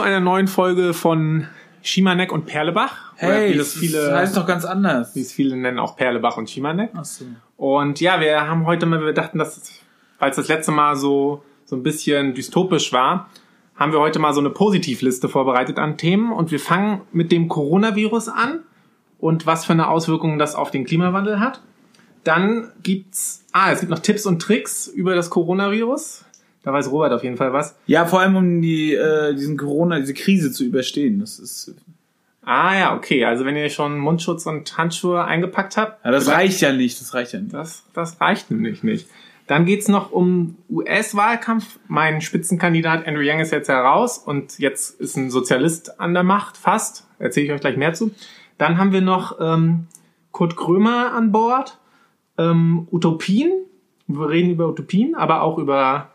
[0.00, 1.46] Zu einer neuen Folge von
[1.82, 3.12] Schimanek und Perlebach.
[3.16, 5.14] Hey, das, das heißt doch ganz anders.
[5.14, 6.92] Wie es viele nennen, auch Perlebach und Schimanek.
[6.94, 7.26] Ach so.
[7.58, 9.60] Und ja, wir haben heute mal, wir dachten, dass,
[10.18, 13.28] weil es das letzte Mal so, so ein bisschen dystopisch war,
[13.76, 17.48] haben wir heute mal so eine Positivliste vorbereitet an Themen und wir fangen mit dem
[17.48, 18.60] Coronavirus an
[19.18, 21.60] und was für eine Auswirkung das auf den Klimawandel hat.
[22.24, 26.24] Dann gibt's, ah, es gibt noch Tipps und Tricks über das Coronavirus.
[26.62, 27.76] Da weiß Robert auf jeden Fall was.
[27.86, 31.20] Ja, vor allem um die, äh, diesen Corona, diese Krise zu überstehen.
[31.20, 31.74] Das ist,
[32.42, 33.24] Ah ja, okay.
[33.24, 37.14] Also wenn ihr schon Mundschutz und Handschuhe eingepackt habt, ja, das reicht ja nicht, das
[37.14, 37.54] reicht ja nicht.
[37.54, 39.08] das, das reicht nämlich nicht.
[39.46, 41.78] Dann geht's noch um US-Wahlkampf.
[41.88, 46.56] Mein Spitzenkandidat Andrew Yang ist jetzt heraus und jetzt ist ein Sozialist an der Macht,
[46.56, 47.06] fast.
[47.18, 48.12] Erzähle ich euch gleich mehr zu.
[48.58, 49.86] Dann haben wir noch ähm,
[50.30, 51.78] Kurt Krömer an Bord.
[52.38, 53.52] Ähm, Utopien.
[54.06, 56.09] Wir reden über Utopien, aber auch über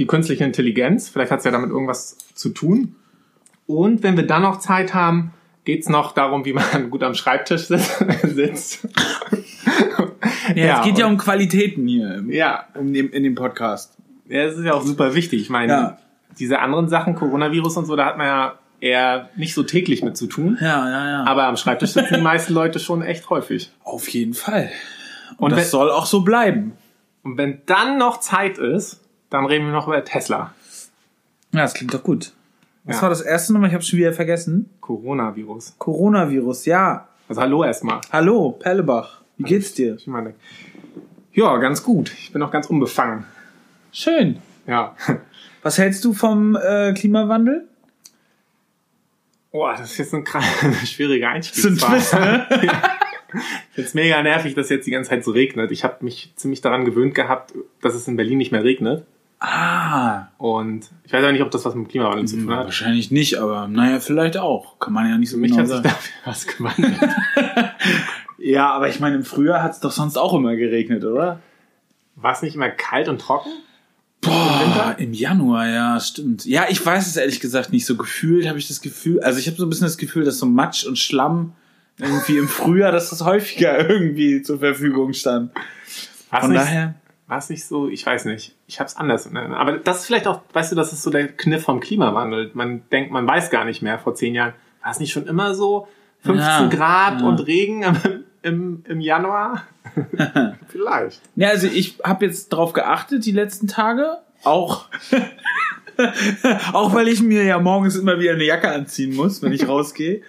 [0.00, 1.08] die künstliche Intelligenz.
[1.08, 2.96] Vielleicht hat's ja damit irgendwas zu tun.
[3.66, 5.32] Und wenn wir dann noch Zeit haben,
[5.64, 7.66] geht's noch darum, wie man gut am Schreibtisch
[8.24, 8.88] sitzt.
[10.54, 13.96] Ja, es geht ja um Qualitäten hier ja, um dem, in dem Podcast.
[14.28, 15.42] Ja, das ist ja auch super wichtig.
[15.42, 15.98] Ich meine, Ja.
[16.38, 20.16] diese anderen Sachen, Coronavirus und so, da hat man ja eher nicht so täglich mit
[20.16, 20.56] zu tun.
[20.60, 21.24] Ja, ja, ja.
[21.26, 23.70] Aber am Schreibtisch sitzen die meisten Leute schon echt häufig.
[23.84, 24.70] Auf jeden Fall.
[25.36, 26.72] Und, Und das wenn- soll auch so bleiben.
[27.22, 28.99] Und wenn dann noch Zeit ist,
[29.30, 30.54] dann reden wir noch über Tesla.
[31.52, 32.32] Ja, das klingt doch gut.
[32.84, 33.02] Was Ja.
[33.02, 33.68] war das erste nochmal?
[33.68, 34.70] Ich habe schon wieder vergessen.
[34.80, 35.74] Coronavirus.
[35.78, 37.08] Coronavirus, ja.
[37.28, 38.00] Also hallo erstmal.
[38.12, 39.20] Hallo, Perlebach.
[39.38, 39.94] Wie geht's dir?
[39.96, 40.34] Ich meine,
[41.32, 42.12] ja, ganz gut.
[42.18, 43.24] Ich bin auch ganz unbefangen.
[43.92, 44.38] Schön.
[44.66, 44.94] Ja.
[45.62, 47.68] Was hältst du vom äh, Klimawandel?
[49.52, 50.24] Boah, das ist jetzt ein
[50.86, 51.62] schwieriger Einstieg.
[51.62, 52.46] So ein Twist, ne?
[53.32, 55.70] Ich find's mega nervig, dass jetzt die ganze Zeit so regnet.
[55.70, 59.06] Ich habe mich ziemlich daran gewöhnt gehabt, dass es in Berlin nicht mehr regnet.
[59.42, 62.66] Ah, Und ich weiß auch nicht, ob das was mit Klimawandel zu tun hat.
[62.66, 64.78] wahrscheinlich nicht, aber naja, vielleicht auch.
[64.78, 65.88] Kann man ja nicht so Für mich genau hat sich sagen.
[65.88, 66.98] dafür was gewandelt.
[68.42, 71.40] Ja, aber ich meine, im Frühjahr hat es doch sonst auch immer geregnet, oder?
[72.16, 73.50] War es nicht immer kalt und trocken?
[74.22, 76.46] Boah, im Januar, ja, stimmt.
[76.46, 77.84] Ja, ich weiß es ehrlich gesagt nicht.
[77.84, 80.38] So gefühlt habe ich das Gefühl, also ich habe so ein bisschen das Gefühl, dass
[80.38, 81.52] so Matsch und Schlamm
[81.98, 85.52] irgendwie im Frühjahr, dass das häufiger irgendwie zur Verfügung stand.
[86.30, 86.64] War's Von nicht,
[87.30, 88.56] daher, War's nicht so, ich weiß nicht.
[88.66, 89.30] Ich hab's anders.
[89.30, 89.56] Ne?
[89.56, 92.50] Aber das ist vielleicht auch, weißt du, das ist so der Kniff vom Klimawandel.
[92.54, 94.54] Man denkt, man weiß gar nicht mehr vor zehn Jahren.
[94.82, 95.88] War es nicht schon immer so?
[96.22, 97.26] 15 Ja, Grad ja.
[97.26, 99.62] und Regen im, im, im Januar?
[100.68, 101.20] vielleicht.
[101.34, 104.86] ja, also ich habe jetzt drauf geachtet die letzten Tage, auch
[106.72, 110.22] auch weil ich mir ja morgens immer wieder eine Jacke anziehen muss, wenn ich rausgehe.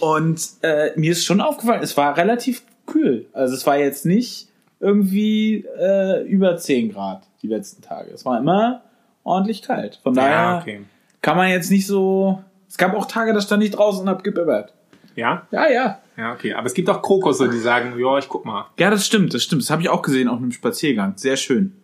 [0.00, 3.26] Und äh, mir ist schon aufgefallen, es war relativ kühl.
[3.32, 4.48] Also es war jetzt nicht
[4.82, 8.10] irgendwie äh, über 10 Grad die letzten Tage.
[8.10, 8.82] Es war immer
[9.22, 10.00] ordentlich kalt.
[10.02, 10.80] Von daher Ja, okay.
[11.22, 12.42] kann man jetzt nicht so.
[12.68, 14.74] Es gab auch Tage, da stand ich draußen und hab gebibbert.
[15.14, 15.46] Ja?
[15.50, 15.98] Ja, ja.
[16.16, 16.54] Ja, okay.
[16.54, 18.66] Aber es gibt auch Krokusse, die sagen, ja, ich guck mal.
[18.78, 19.62] Ja, das stimmt, das stimmt.
[19.62, 21.14] Das habe ich auch gesehen auf einem Spaziergang.
[21.16, 21.74] Sehr schön.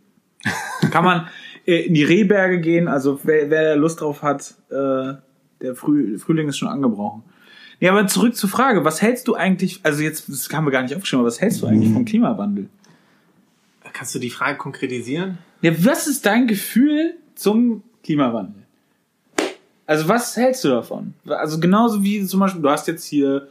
[0.90, 1.28] Kann man
[1.66, 5.14] äh, in die Rehberge gehen, also wer, wer Lust drauf hat, äh,
[5.60, 7.22] der Früh, Frühling ist schon angebrochen.
[7.80, 10.82] Ja, aber zurück zur Frage, was hältst du eigentlich, also jetzt, das haben wir gar
[10.82, 12.68] nicht aufgeschrieben, aber was hältst du eigentlich vom Klimawandel?
[13.98, 15.38] Kannst du die Frage konkretisieren?
[15.60, 18.62] Ja, was ist dein Gefühl zum Klimawandel?
[19.86, 21.14] Also was hältst du davon?
[21.26, 23.48] Also genauso wie zum Beispiel, du hast jetzt hier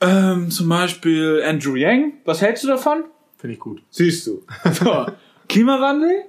[0.00, 2.14] ähm, zum Beispiel Andrew Yang.
[2.24, 3.04] Was hältst du davon?
[3.38, 3.84] Finde ich gut.
[3.90, 4.42] Siehst du.
[4.72, 5.06] So.
[5.48, 6.24] Klimawandel?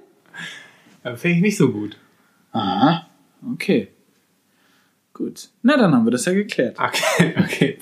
[1.02, 1.96] Äh, Finde ich nicht so gut.
[2.52, 3.08] Aha.
[3.54, 3.88] Okay.
[5.14, 5.48] Gut.
[5.62, 6.78] Na, dann haben wir das ja geklärt.
[6.78, 7.78] Okay, okay.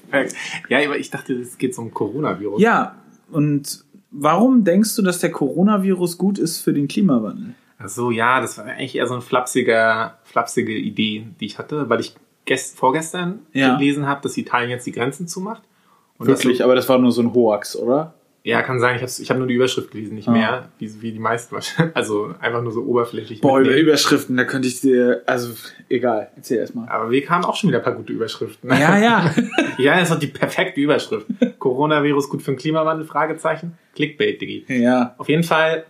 [0.70, 2.62] Ja, aber ich dachte, es geht um Coronavirus.
[2.62, 2.96] Ja,
[3.30, 7.54] und warum denkst du, dass der Coronavirus gut ist für den Klimawandel?
[7.78, 11.88] Ach so, ja, das war eigentlich eher so eine flapsige, flapsige Idee, die ich hatte,
[11.88, 12.14] weil ich
[12.44, 13.76] gest vorgestern Ja.
[13.76, 15.62] gelesen habe, dass Italien jetzt die Grenzen zumacht.
[16.18, 18.14] Und das Wirklich, aber das war nur so ein Hoax, oder?
[18.44, 18.96] Ja, kann sein.
[18.96, 20.32] Ich habe ich hab nur die Überschrift gelesen, nicht Ah.
[20.32, 21.94] mehr, wie, wie die meisten wahrscheinlich.
[21.96, 23.40] Also einfach nur so oberflächlich.
[23.40, 23.76] Boah, über.
[23.76, 25.54] Überschriften, da könnte ich dir, also
[25.88, 26.88] egal, erzähl erstmal.
[26.88, 28.68] Aber wir kamen auch schon wieder ein paar gute Überschriften.
[28.70, 29.34] Ja, ja.
[29.78, 31.26] ja, das ist doch die perfekte Überschrift.
[31.60, 33.06] Coronavirus gut für den Klimawandel?
[33.06, 33.78] Fragezeichen.
[33.94, 34.64] Clickbait, Diggi.
[34.68, 35.14] ja.
[35.18, 35.84] Auf jeden Fall,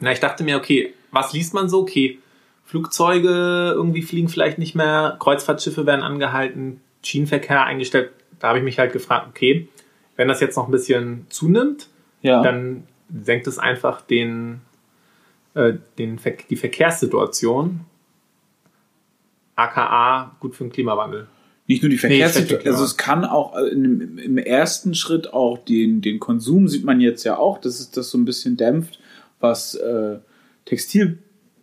[0.00, 1.80] na, ich dachte mir, okay, was liest man so?
[1.82, 2.18] Okay,
[2.64, 3.28] Flugzeuge
[3.74, 8.10] irgendwie fliegen vielleicht nicht mehr, Kreuzfahrtschiffe werden angehalten, Schienenverkehr eingestellt.
[8.40, 9.68] Da habe ich mich halt gefragt, okay,
[10.16, 11.88] wenn das jetzt noch ein bisschen zunimmt,
[12.22, 12.42] Ja.
[12.42, 12.84] dann
[13.22, 14.60] senkt es einfach den,
[15.54, 17.80] äh, den, Ver- die Verkehrssituation,
[19.54, 21.26] aka gut für den Klimawandel.
[21.68, 22.72] Nicht nur die Verkehrssituation, Verkehr.
[22.72, 27.00] also es kann auch äh, im, im ersten Schritt auch den, den Konsum sieht man
[27.00, 29.00] jetzt ja auch, dass es das so ein bisschen dämpft,
[29.40, 30.18] was äh,
[30.64, 31.18] Textil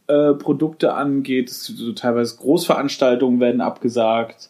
[0.07, 1.49] äh, Produkte angeht.
[1.49, 4.49] Es, so teilweise Großveranstaltungen werden abgesagt,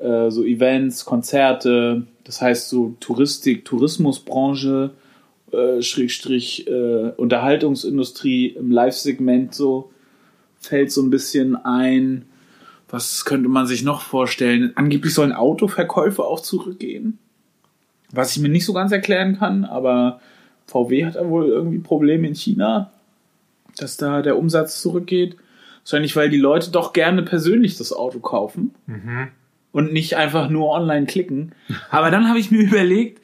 [0.00, 2.06] äh, so Events, Konzerte.
[2.24, 4.90] Das heißt so Touristik, Tourismusbranche,
[5.52, 9.90] äh, Schrägstrich äh, Unterhaltungsindustrie im Live-Segment so
[10.60, 12.26] fällt so ein bisschen ein.
[12.88, 14.72] Was könnte man sich noch vorstellen?
[14.74, 17.18] Angeblich sollen Autoverkäufe auch zurückgehen.
[18.12, 20.20] Was ich mir nicht so ganz erklären kann, aber
[20.66, 22.90] VW hat ja wohl irgendwie Probleme in China,
[23.76, 25.36] dass da der Umsatz zurückgeht.
[25.84, 29.28] Wahrscheinlich, weil die Leute doch gerne persönlich das Auto kaufen Mhm.
[29.72, 31.52] Und nicht einfach nur online klicken.
[31.90, 33.20] Aber dann habe ich mir überlegt,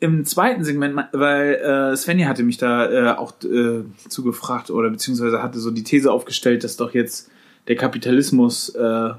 [0.00, 5.42] im zweiten Segment, weil äh, Svenja hatte mich da äh, auch äh, zugefragt oder beziehungsweise
[5.42, 7.30] hatte so die These aufgestellt, dass doch jetzt
[7.68, 9.10] der Kapitalismus äh,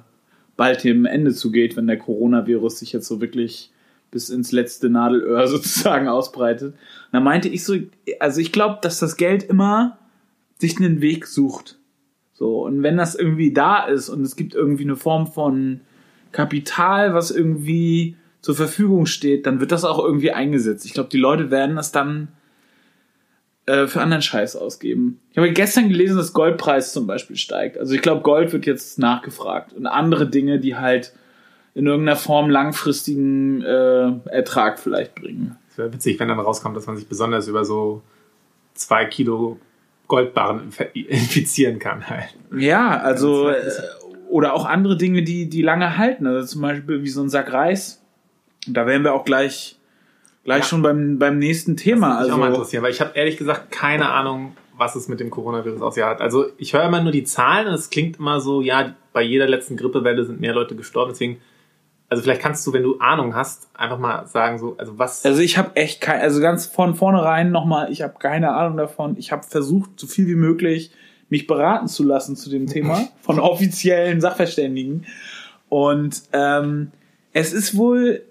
[0.57, 3.72] bald dem Ende zugeht, wenn der Coronavirus sich jetzt so wirklich
[4.10, 6.74] bis ins letzte Nadelöhr sozusagen ausbreitet.
[6.74, 7.75] Und da meinte ich so,
[8.19, 10.00] also ich glaube, dass das Geld immer
[10.57, 11.78] sich einen Weg sucht.
[12.33, 15.81] So, und wenn das irgendwie da ist und es gibt irgendwie eine Form von
[16.31, 20.86] Kapital, was irgendwie zur Verfügung steht, dann wird das auch irgendwie eingesetzt.
[20.86, 22.30] Ich glaube, die Leute werden das dann
[23.68, 25.19] äh, für anderen Scheiß ausgeben.
[25.31, 27.78] Ich habe gestern gelesen, dass Goldpreis zum Beispiel steigt.
[27.78, 31.13] Also ich glaube, Gold wird jetzt nachgefragt und andere Dinge, die halt
[31.75, 35.56] in irgendeiner Form langfristigen äh, Ertrag vielleicht bringen.
[35.69, 38.01] Es wäre witzig, wenn dann rauskommt, dass man sich besonders über so
[38.74, 39.60] zwei Kilo
[40.07, 42.36] Goldbarren inf- infizieren kann halt.
[42.57, 43.50] Ja, also
[44.31, 46.25] Oder auch andere Dinge, die die lange halten.
[46.25, 48.01] Also zum Beispiel wie so ein Sack Reis.
[48.68, 49.78] Da wären wir auch gleich
[50.44, 50.63] gleich Ja.
[50.66, 52.18] schon beim beim nächsten Thema.
[52.19, 55.07] Das mich auch mal Also interessieren, weil ich habe ehrlich gesagt keine Ahnung, was es
[55.07, 56.22] mit dem Coronavirus auf sich hat.
[56.22, 59.48] Also ich höre immer nur die Zahlen und es klingt immer so, ja, bei jeder
[59.48, 61.12] letzten Grippewelle sind mehr Leute gestorben.
[61.12, 61.39] Deswegen,
[62.10, 65.25] also vielleicht kannst du, wenn du Ahnung hast, einfach mal sagen, so, also was.
[65.25, 69.18] Also ich habe echt kein, also ganz von vornherein nochmal, ich habe keine Ahnung davon.
[69.18, 70.92] Ich habe versucht, so viel wie möglich
[71.31, 75.06] mich beraten zu lassen zu dem Thema von offiziellen Sachverständigen.
[75.69, 76.92] Und ähm,
[77.33, 78.24] es ist wohl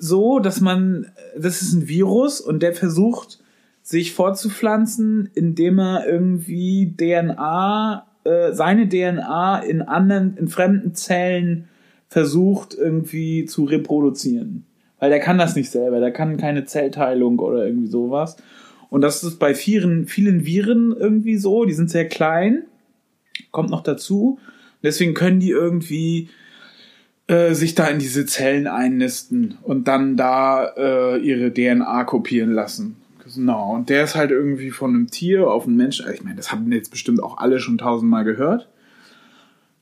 [0.00, 3.38] so, dass man, das ist ein Virus und der versucht,
[3.82, 11.68] sich fortzupflanzen, indem er irgendwie DNA, äh, seine DNA in anderen, in fremden Zellen
[12.08, 14.66] versucht irgendwie zu reproduzieren.
[14.98, 18.36] Weil der kann das nicht selber, der kann keine Zellteilung oder irgendwie sowas.
[18.90, 22.64] Und das ist bei vielen, vielen Viren irgendwie so, die sind sehr klein,
[23.50, 24.38] kommt noch dazu.
[24.82, 26.30] Deswegen können die irgendwie
[27.26, 32.96] äh, sich da in diese Zellen einnisten und dann da äh, ihre DNA kopieren lassen.
[33.34, 36.10] Genau, und der ist halt irgendwie von einem Tier auf einen Menschen.
[36.12, 38.68] Ich meine, das haben jetzt bestimmt auch alle schon tausendmal gehört.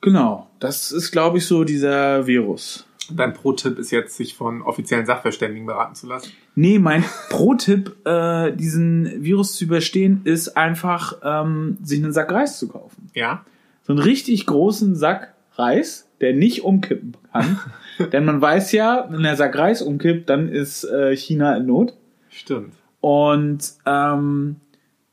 [0.00, 2.85] Genau, das ist, glaube ich, so dieser Virus.
[3.14, 6.32] Dein Pro-Tipp ist jetzt, sich von offiziellen Sachverständigen beraten zu lassen.
[6.54, 12.58] Nee, mein Pro-Tipp, äh, diesen Virus zu überstehen, ist einfach, ähm, sich einen Sack Reis
[12.58, 13.10] zu kaufen.
[13.14, 13.44] Ja.
[13.82, 17.58] So einen richtig großen Sack Reis, der nicht umkippen kann.
[18.12, 21.94] Denn man weiß ja, wenn der Sack Reis umkippt, dann ist äh, China in Not.
[22.28, 22.74] Stimmt.
[23.00, 24.56] Und ähm,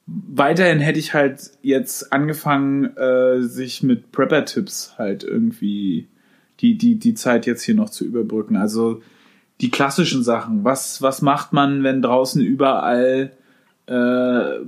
[0.05, 6.07] weiterhin hätte ich halt jetzt angefangen, äh, sich mit Prepper-Tipps halt irgendwie
[6.59, 8.55] die, die, die Zeit jetzt hier noch zu überbrücken.
[8.55, 9.01] Also
[9.61, 10.63] die klassischen Sachen.
[10.63, 13.31] Was, was macht man, wenn draußen überall
[13.85, 14.59] äh,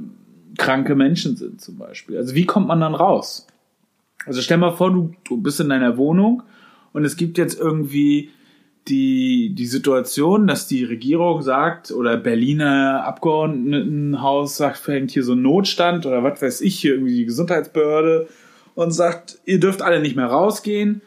[0.58, 2.18] kranke Menschen sind zum Beispiel?
[2.18, 3.48] Also wie kommt man dann raus?
[4.26, 6.44] Also stell mal vor, du, du bist in deiner Wohnung
[6.94, 8.32] und es gibt jetzt irgendwie
[8.88, 15.42] die, die Situation, dass die Regierung sagt oder Berliner Abgeordnetenhaus sagt, fängt hier so ein
[15.42, 18.28] Notstand oder was weiß ich, hier irgendwie die Gesundheitsbehörde
[18.76, 21.02] und sagt, ihr dürft alle nicht mehr rausgehen.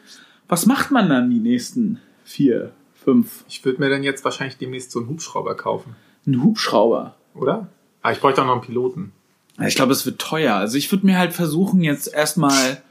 [0.49, 3.45] Was macht man dann die nächsten vier, fünf?
[3.47, 5.95] Ich würde mir dann jetzt wahrscheinlich demnächst so einen Hubschrauber kaufen,
[6.27, 7.15] Ein Hubschrauber.
[7.35, 7.67] oder?
[8.01, 9.11] Ah, ich bräuchte auch noch einen Piloten.
[9.57, 10.55] Ja, Ich glaube, es wird teuer.
[10.55, 12.81] Also ich würde mir halt versuchen, jetzt erstmal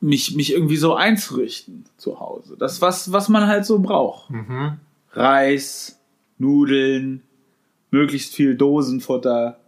[0.00, 2.56] mich, mich irgendwie so einzurichten zu Hause.
[2.58, 4.30] Das, was, was man halt so braucht.
[4.30, 4.78] Mhm.
[5.12, 6.00] Reis,
[6.38, 7.22] Nudeln,
[7.90, 9.58] möglichst viel Dosenfutter.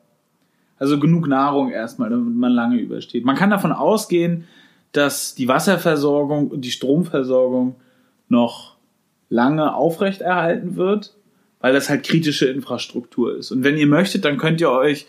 [0.79, 3.25] Also genug Nahrung erstmal, damit man lange übersteht.
[3.25, 4.45] Man kann davon ausgehen,
[4.95, 7.75] dass die Wasserversorgung und die Stromversorgung
[8.29, 8.77] noch
[9.29, 11.17] lange aufrechterhalten wird,
[11.59, 13.51] weil das halt kritische Infrastruktur ist.
[13.51, 15.07] Und wenn ihr möchtet, dann könnt ihr euch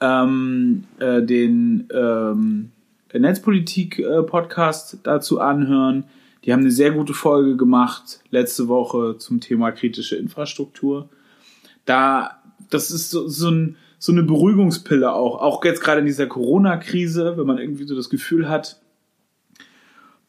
[0.00, 2.72] ähm, äh, den ähm,
[3.12, 6.04] Netzpolitik-Podcast dazu anhören.
[6.44, 11.08] Die haben eine sehr gute Folge gemacht letzte Woche zum Thema kritische Infrastruktur.
[11.84, 15.40] Da, das ist so, so, ein, so eine Beruhigungspille auch.
[15.40, 18.79] Auch jetzt gerade in dieser Corona-Krise, wenn man irgendwie so das Gefühl hat,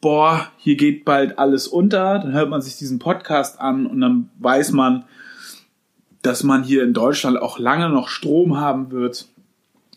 [0.02, 4.28] boah, hier geht bald alles unter, dann hört man sich diesen Podcast an und dann
[4.40, 5.04] weiß man,
[6.20, 9.28] dass man hier in Deutschland auch lange noch Strom haben wird,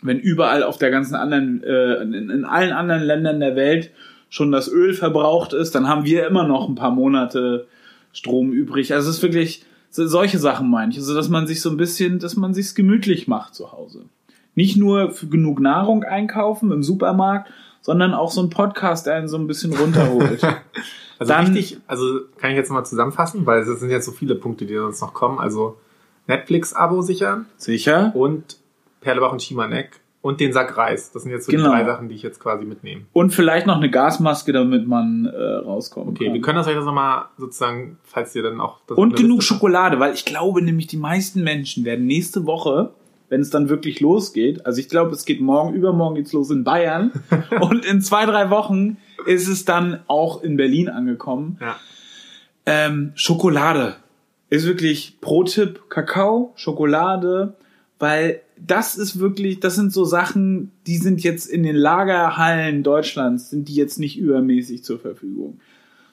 [0.01, 3.91] wenn überall auf der ganzen anderen, äh, in, in allen anderen Ländern der Welt
[4.29, 7.67] schon das Öl verbraucht ist, dann haben wir immer noch ein paar Monate
[8.13, 8.93] Strom übrig.
[8.93, 11.77] Also es ist wirklich so, solche Sachen meine ich, also dass man sich so ein
[11.77, 14.05] bisschen, dass man sich's gemütlich macht zu Hause.
[14.53, 17.51] Nicht nur für genug Nahrung einkaufen im Supermarkt,
[17.85, 20.41] sondern auch so ein Podcast, der einen so ein bisschen runterholt.
[21.17, 22.03] Also Dann- richtig, also
[22.41, 25.13] kann ich jetzt mal zusammenfassen, weil es sind jetzt so viele Punkte, die sonst noch
[25.13, 25.39] kommen.
[25.39, 25.77] Also
[26.27, 28.11] Netflix-Abo sichern Sicher?
[28.13, 28.57] und
[28.99, 31.13] Perlebach und Schimanek und den Sack Reis.
[31.13, 31.69] Das sind jetzt so Genau.
[31.69, 33.03] die drei Sachen, die ich jetzt quasi mitnehme.
[33.13, 36.19] Und vielleicht noch eine Gasmaske, damit man äh, rauskommt.
[36.19, 38.79] Okay, wir können das euch das nochmal sozusagen, falls ihr dann auch...
[38.89, 39.53] Und genug Liste.
[39.53, 42.91] Schokolade, weil ich glaube nämlich, die meisten Menschen werden nächste Woche,
[43.29, 46.63] wenn es dann wirklich losgeht, also ich glaube, es geht morgen, übermorgen geht's los in
[46.63, 47.11] Bayern
[47.61, 51.57] und in zwei, drei Wochen ist es dann auch in Berlin angekommen.
[51.59, 51.79] Ja.
[52.65, 53.95] Ähm, Schokolade
[54.49, 57.55] ist wirklich Pro-Tipp Kakao, Schokolade,
[57.99, 63.49] weil das ist wirklich, das sind so Sachen, die sind jetzt in den Lagerhallen Deutschlands,
[63.49, 65.59] sind die jetzt nicht übermäßig zur Verfügung.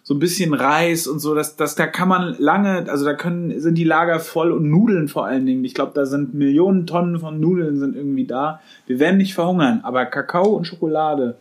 [0.05, 3.61] So ein bisschen Reis und so, das, das, da kann man lange, also da können,
[3.61, 5.65] sind die Lager voll und Nudeln vor allen Dingen.
[5.65, 8.61] Ich glaube, da sind Millionen Tonnen von Nudeln sind irgendwie da.
[8.87, 11.37] Wir werden nicht verhungern, aber Kakao und Schokolade,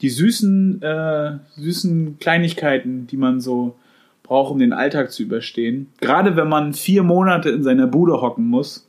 [0.00, 3.76] die süßen, äh, süßen Kleinigkeiten, die man so
[4.22, 5.92] braucht, um den Alltag zu überstehen.
[6.00, 8.88] Gerade wenn man vier Monate in seiner Bude hocken muss.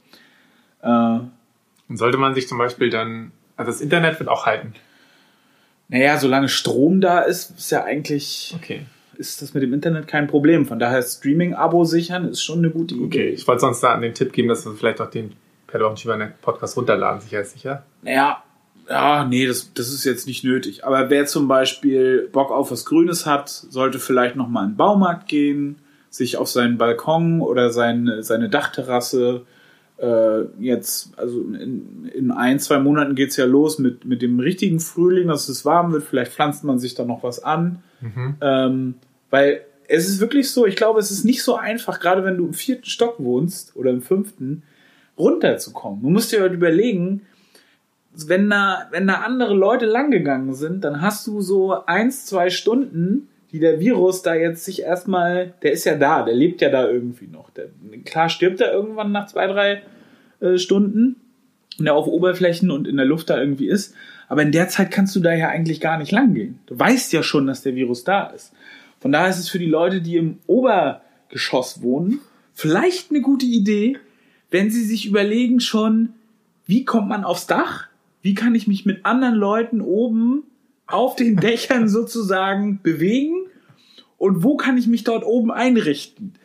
[0.81, 1.19] Äh,
[1.89, 3.31] Und sollte man sich zum Beispiel dann...
[3.57, 4.73] Also das Internet wird auch halten.
[5.89, 8.81] Naja, solange Strom da ist, ist ja eigentlich, Okay.
[9.17, 10.65] ist das mit dem Internet kein Problem.
[10.65, 13.03] Von daher Streaming-Abo sichern ist schon eine gute Idee.
[13.05, 15.33] Okay, ich wollte sonst da den Tipp geben, dass wir vielleicht auch den
[15.67, 17.83] Perlebach und Schimanek Podcast runterladen, sicher ist sicher.
[18.01, 18.41] Naja,
[18.89, 20.83] ja, nee, das, das ist jetzt nicht nötig.
[20.83, 24.77] Aber wer zum Beispiel Bock auf was Grünes hat, sollte vielleicht noch mal in den
[24.77, 25.75] Baumarkt gehen,
[26.09, 29.45] sich auf seinen Balkon oder seine, seine Dachterrasse
[29.99, 34.79] äh, jetzt, also in, in ein, zwei Monaten geht's ja los mit, mit dem richtigen
[34.79, 36.03] Frühling, dass es warm wird.
[36.03, 37.83] Vielleicht pflanzt man sich da noch was an.
[38.41, 38.95] Ähm,
[39.29, 42.45] weil es ist wirklich so, ich glaube, es ist nicht so einfach, gerade wenn du
[42.45, 44.63] im vierten Stock wohnst oder im fünften,
[45.17, 46.01] runterzukommen.
[46.01, 47.23] Du musst dir halt überlegen,
[48.13, 53.29] wenn da, wenn da andere Leute langgegangen sind, dann hast du so eins, zwei Stunden,
[53.51, 56.87] die der Virus da jetzt sich erstmal, der ist ja da, der lebt ja da
[56.87, 57.49] irgendwie noch.
[57.49, 57.69] Der,
[58.05, 59.81] klar stirbt er irgendwann nach zwei, drei
[60.39, 61.15] äh, Stunden,
[61.77, 63.95] wenn er auf Oberflächen und in der Luft da irgendwie ist.
[64.27, 66.59] Aber in der Zeit kannst du da ja eigentlich gar nicht lang gehen.
[66.67, 68.53] Du weißt ja schon, dass der Virus da ist.
[68.99, 72.19] Von daher ist es für die Leute, die im Obergeschoss wohnen,
[72.53, 73.97] vielleicht eine gute Idee,
[74.51, 76.09] wenn sie sich überlegen schon,
[76.65, 77.87] wie kommt man aufs Dach?
[78.21, 80.43] Wie kann ich mich mit anderen Leuten oben
[80.85, 83.38] auf den Dächern sozusagen bewegen?
[84.19, 86.35] Und wo kann ich mich dort oben einrichten?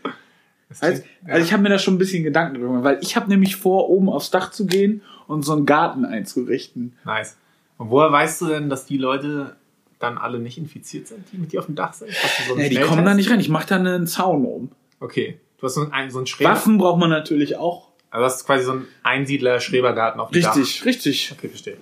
[0.80, 3.28] Also, also ich habe mir da schon ein bisschen Gedanken drüber, gemacht, weil ich habe
[3.28, 6.94] nämlich vor, oben aufs Dach zu gehen und so einen Garten einzurichten.
[7.04, 7.36] Nice.
[7.76, 9.56] Und woher weißt du denn, dass die Leute
[9.98, 12.10] dann alle nicht infiziert sind, die mit dir auf dem Dach sind?
[12.48, 13.40] So Ja, die kommen da nicht rein.
[13.40, 14.70] Ich mache da einen Zaun um.
[15.00, 15.38] Okay.
[15.58, 16.50] Du hast so einen, so einen Schreber.
[16.50, 17.88] Waffen braucht man natürlich auch.
[18.10, 20.56] Also das ist quasi so ein Einsiedler-Schrebergarten auf dem Dach.
[20.56, 21.32] Richtig, richtig.
[21.36, 21.76] Okay, verstehe.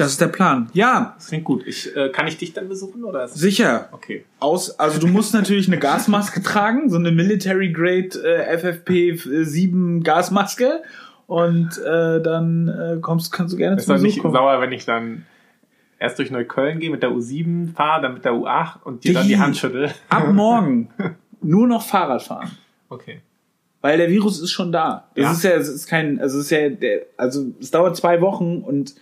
[0.00, 0.68] Das ist der Plan.
[0.72, 1.62] Ja, Das klingt gut.
[1.66, 3.88] Ich, äh, kann ich dich dann besuchen oder sicher.
[3.92, 4.24] Okay.
[4.40, 10.82] Aus, also du musst natürlich eine Gasmaske tragen, so eine Military Grade äh, FFP7 Gasmaske.
[11.26, 14.34] Und äh, dann äh, kommst, kannst du gerne zu Besuch nicht kommen.
[14.34, 15.26] sauer, wenn ich dann
[16.00, 19.22] erst durch Neukölln gehe mit der U7 fahre, dann mit der U8 und dir dann
[19.24, 19.90] die Die- Hand schüttel.
[20.08, 20.88] Ab morgen
[21.42, 22.50] nur noch Fahrrad fahren.
[22.88, 23.20] Okay.
[23.80, 25.08] Weil der Virus ist schon da.
[25.14, 25.32] Das Ja.
[25.32, 28.58] ist ja, es ist kein, also es ist ja, der, also es dauert zwei Wochen
[28.58, 28.94] und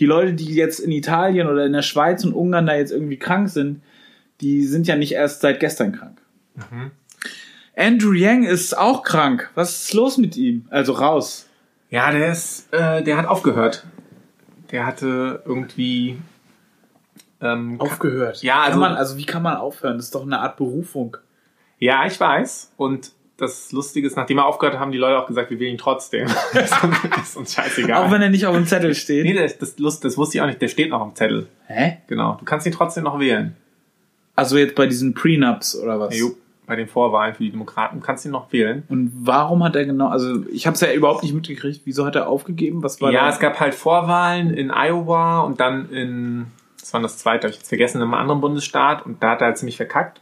[0.00, 3.18] die Leute, die jetzt in Italien oder in der Schweiz und Ungarn da jetzt irgendwie
[3.18, 3.82] krank sind,
[4.40, 6.18] die sind ja nicht erst seit gestern krank.
[6.54, 6.90] Mhm.
[7.76, 9.50] Andrew Yang ist auch krank.
[9.54, 10.66] Was ist los mit ihm?
[10.70, 11.46] Also raus.
[11.90, 13.84] Ja, der ist, äh, der hat aufgehört.
[14.70, 16.18] Der hatte irgendwie
[17.42, 18.42] ähm, Aufgehört.
[18.42, 19.96] Ja, also- kann man, also wie kann man aufhören?
[19.98, 21.16] Das ist doch eine Art Berufung.
[21.78, 22.72] Ja, ich weiß.
[22.76, 25.72] Und das Lustige ist, nachdem er aufgehört hat, haben die Leute auch gesagt, wir wählen
[25.72, 26.28] ihn trotzdem.
[27.22, 28.04] ist uns- scheißegal.
[28.06, 29.24] Auch wenn er nicht auf dem Zettel steht.
[29.24, 30.60] nee, das, das, Lust, das wusste ich auch nicht.
[30.60, 31.48] Der steht noch am Zettel.
[31.66, 31.98] Hä?
[32.06, 32.36] Genau.
[32.38, 33.56] Du kannst ihn trotzdem noch wählen.
[34.36, 36.14] Also jetzt bei diesen Prenups oder was?
[36.14, 36.34] Ja, jo,
[36.66, 38.84] bei den Vorwahlen für die Demokraten kannst du ihn noch wählen.
[38.88, 41.82] Und warum hat er genau, also ich habe es ja überhaupt nicht mitgekriegt.
[41.84, 42.82] Wieso hat er aufgegeben?
[42.82, 43.28] Was war ja, da?
[43.30, 46.46] es gab halt Vorwahlen in Iowa und dann in,
[46.78, 49.40] das war das zweite, hab ich jetzt vergessen, in einem anderen Bundesstaat und da hat
[49.40, 50.20] er halt ziemlich verkackt.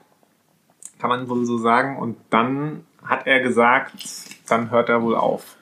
[0.98, 1.98] Kann man wohl so sagen.
[1.98, 3.92] Und dann hat er gesagt,
[4.48, 5.56] dann hört er wohl auf.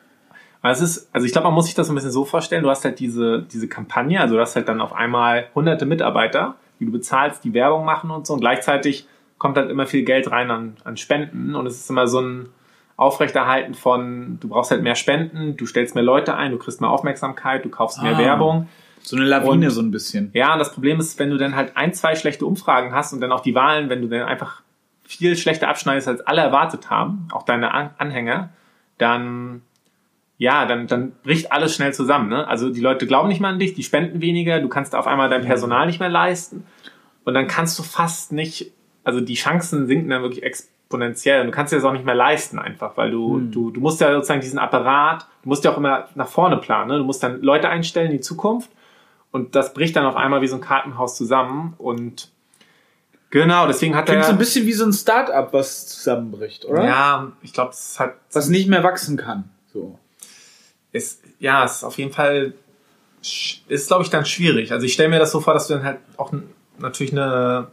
[0.63, 2.85] Es ist, also ich glaube, man muss sich das ein bisschen so vorstellen, du hast
[2.85, 6.91] halt diese, diese Kampagne, also du hast halt dann auf einmal hunderte Mitarbeiter, die du
[6.93, 9.07] bezahlst, die Werbung machen und so und gleichzeitig
[9.39, 12.49] kommt halt immer viel Geld rein an, an Spenden und es ist immer so ein
[12.97, 16.91] Aufrechterhalten von, du brauchst halt mehr Spenden, du stellst mehr Leute ein, du kriegst mehr
[16.91, 18.19] Aufmerksamkeit, du kaufst mehr Ah.
[18.19, 18.69] Werbung.
[19.03, 20.31] So eine Lawine Und- so ein bisschen.
[20.33, 23.21] Ja, und das Problem ist, wenn du dann halt ein, zwei schlechte Umfragen hast und
[23.21, 24.63] dann auch die Wahlen, wenn du dann einfach
[25.07, 28.51] viel schlechter abschneidest, als alle erwartet haben, auch deine An Anhänger,
[28.99, 29.63] dann,
[30.39, 32.29] ja, dann, dann bricht alles schnell zusammen.
[32.29, 32.47] Ne?
[32.47, 35.29] Also die Leute glauben nicht mehr an dich, die spenden weniger, du kannst auf einmal
[35.29, 36.65] dein Personal nicht mehr leisten
[37.25, 38.73] und dann kannst du fast nicht,
[39.05, 42.15] also die Chancen sinken dann wirklich exponentiell und du kannst dir das auch nicht mehr
[42.15, 45.79] leisten einfach, weil du, du, du musst ja sozusagen diesen Apparat, du musst ja auch
[45.79, 46.99] immer nach vorne planen, ne?
[46.99, 48.71] du musst dann Leute einstellen in die Zukunft
[49.31, 52.33] und das bricht dann auf einmal wie so ein Kartenhaus zusammen und
[53.31, 56.85] genau, deswegen hat Klingt er so ein bisschen wie so ein Start-up, was zusammenbricht, oder?
[56.85, 59.51] ja, ich glaube, es hat Was nicht mehr wachsen kann.
[59.73, 59.99] So.
[60.93, 62.55] ist, ja, ist auf jeden Fall,
[63.21, 64.73] ist glaube ich dann schwierig.
[64.73, 66.33] Also ich stelle mir das so vor, dass du dann halt auch
[66.79, 67.67] natürlich eine,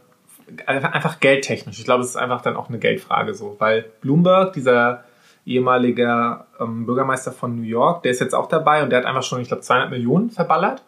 [0.66, 1.78] einfach geldtechnisch.
[1.78, 5.04] Ich glaube, es ist einfach dann auch eine Geldfrage so, weil Bloomberg, dieser
[5.46, 9.22] ehemalige ähm, Bürgermeister von New York, der ist jetzt auch dabei und der hat einfach
[9.22, 10.82] schon, ich glaube, 200 Millionen verballert.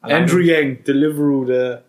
[0.00, 1.82] Alleine- Andrew Yang, Deliveroo der,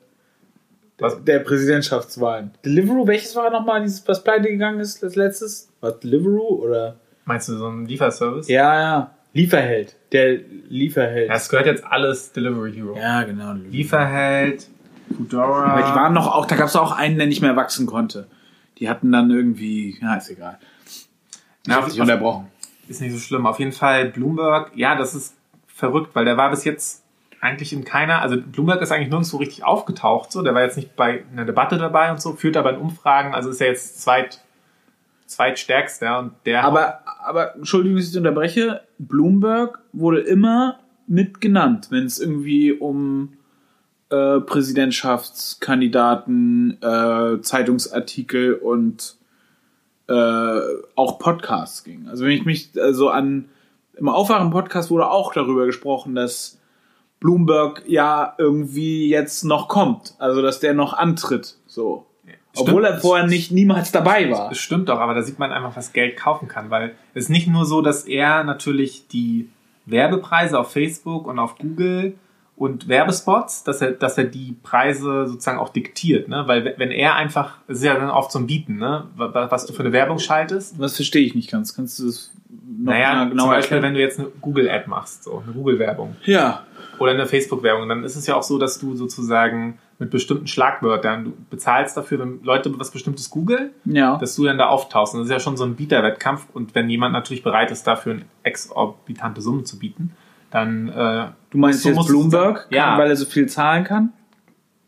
[1.00, 1.24] Was?
[1.24, 2.52] der Präsidentschaftswahlen.
[2.66, 5.70] Deliveroo, welches war nochmal, dieses, was pleite gegangen ist als letztes?
[5.82, 6.96] War Deliveroo oder?
[7.26, 8.48] Meinst du so einen Lieferservice?
[8.48, 9.12] Ja, ja.
[9.34, 9.96] Lieferheld.
[10.12, 10.40] Der
[10.70, 11.30] Lieferheld.
[11.30, 12.98] Ja, es gehört jetzt alles Delivery Hero.
[12.98, 13.54] Ja, genau.
[13.54, 14.68] Lieferheld,
[15.16, 15.74] Foodora.
[15.74, 18.28] Aber die waren noch auch, da gab es auch einen, der nicht mehr wachsen konnte.
[18.80, 20.58] Die hatten dann irgendwie, ja, ist egal.
[20.86, 21.08] Ich
[21.68, 22.48] Na, dich unterbrochen.
[22.88, 23.46] Ist nicht so schlimm.
[23.46, 25.36] Auf jeden Fall Bloomberg, ja, das ist
[25.68, 27.04] verrückt, weil der war bis jetzt
[27.42, 30.96] eigentlich in keiner, also Bloomberg ist eigentlich nirgendwo richtig aufgetaucht, so, der war jetzt nicht
[30.96, 34.42] bei einer Debatte dabei und so, führt aber in Umfragen, also ist er jetzt zweit,
[35.26, 38.82] zweitstärkster und der Aber, aber, Entschuldigung, dass ich unterbreche.
[38.98, 43.38] Bloomberg wurde immer mit genannt, wenn es irgendwie um
[44.10, 49.18] äh, Präsidentschaftskandidaten, äh, Zeitungsartikel und
[50.08, 50.60] äh,
[50.96, 52.08] auch Podcasts ging.
[52.08, 53.50] Also wenn ich mich also an
[53.96, 56.59] im Aufwachen-Podcast wurde auch darüber gesprochen, dass
[57.20, 62.06] Bloomberg ja irgendwie jetzt noch kommt, also dass der noch antritt, so.
[62.52, 62.70] Stimmt.
[62.70, 64.50] Obwohl er vorher nicht niemals dabei war.
[64.50, 67.30] Das stimmt doch, aber da sieht man einfach, was Geld kaufen kann, weil es ist
[67.30, 69.50] nicht nur so, dass er natürlich die
[69.86, 72.16] Werbepreise auf Facebook und auf Google
[72.60, 76.44] und Werbespots, dass er, dass er die Preise sozusagen auch diktiert, ne?
[76.46, 79.06] Weil wenn er einfach, es ist ja dann oft ein Bieten, ne?
[79.16, 80.78] wa- Was du für eine Werbung schaltest.
[80.78, 81.74] Was verstehe ich nicht ganz.
[81.76, 82.32] Kannst du das
[82.78, 83.84] noch Naja, mal zum Beispiel, erklären?
[83.84, 86.64] wenn du jetzt eine Google-Ad machst, so eine Google-Werbung Ja.
[87.00, 91.26] oder eine Facebook-Werbung, dann ist es ja auch so, dass du sozusagen mit bestimmten Schlagwörtern,
[91.26, 94.18] du bezahlst dafür, wenn Leute was Bestimmtes googeln, Ja.
[94.18, 95.14] dass du dann da auftauchst.
[95.14, 96.48] Und das ist ja schon so ein Bieterwettkampf.
[96.54, 100.12] Und wenn jemand natürlich bereit ist, dafür eine exorbitante Summe zu bieten,
[100.52, 102.98] dann äh, du meinst so jetzt Bloomberg, du- ja.
[102.98, 104.14] weil er so viel zahlen kann?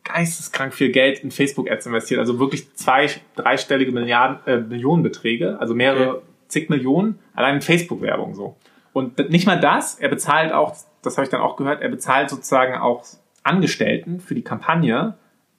[0.04, 2.20] geisteskrank viel Geld in Facebook-Ads investiert.
[2.20, 6.22] Also wirklich zwei, dreistellige Milliarden, äh, Millionenbeträge, also mehrere Okay.
[6.48, 8.58] zig Millionen, allein in Facebook-Werbung so.
[8.94, 12.30] Und nicht mal das, er bezahlt auch, das habe ich dann auch gehört, er bezahlt
[12.30, 13.06] sozusagen auch
[13.44, 15.14] Angestellten für die Kampagne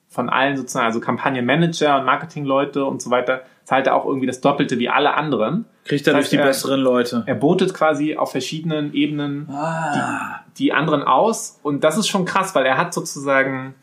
[0.08, 4.40] von allen sozusagen, also Kampagnenmanager und Marketingleute und so weiter, zahlt er auch irgendwie das
[4.40, 5.66] Doppelte wie alle anderen.
[5.84, 7.22] Kriegt er Das durch die heißt, er- besseren Leute.
[7.26, 10.40] Er botet quasi auf verschiedenen Ebenen Ah.
[10.58, 11.58] die anderen aus.
[11.62, 13.74] Und das ist schon krass, weil er hat sozusagen,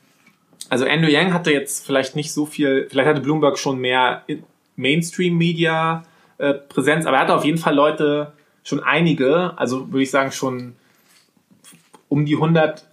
[0.69, 4.23] also Andrew Yang hatte jetzt vielleicht nicht so viel, vielleicht hatte Bloomberg schon mehr
[4.75, 8.31] Mainstream-Media-Präsenz, aber er hatte auf jeden Fall Leute,
[8.63, 10.75] schon einige, also würde ich sagen schon
[12.07, 12.85] um die 100,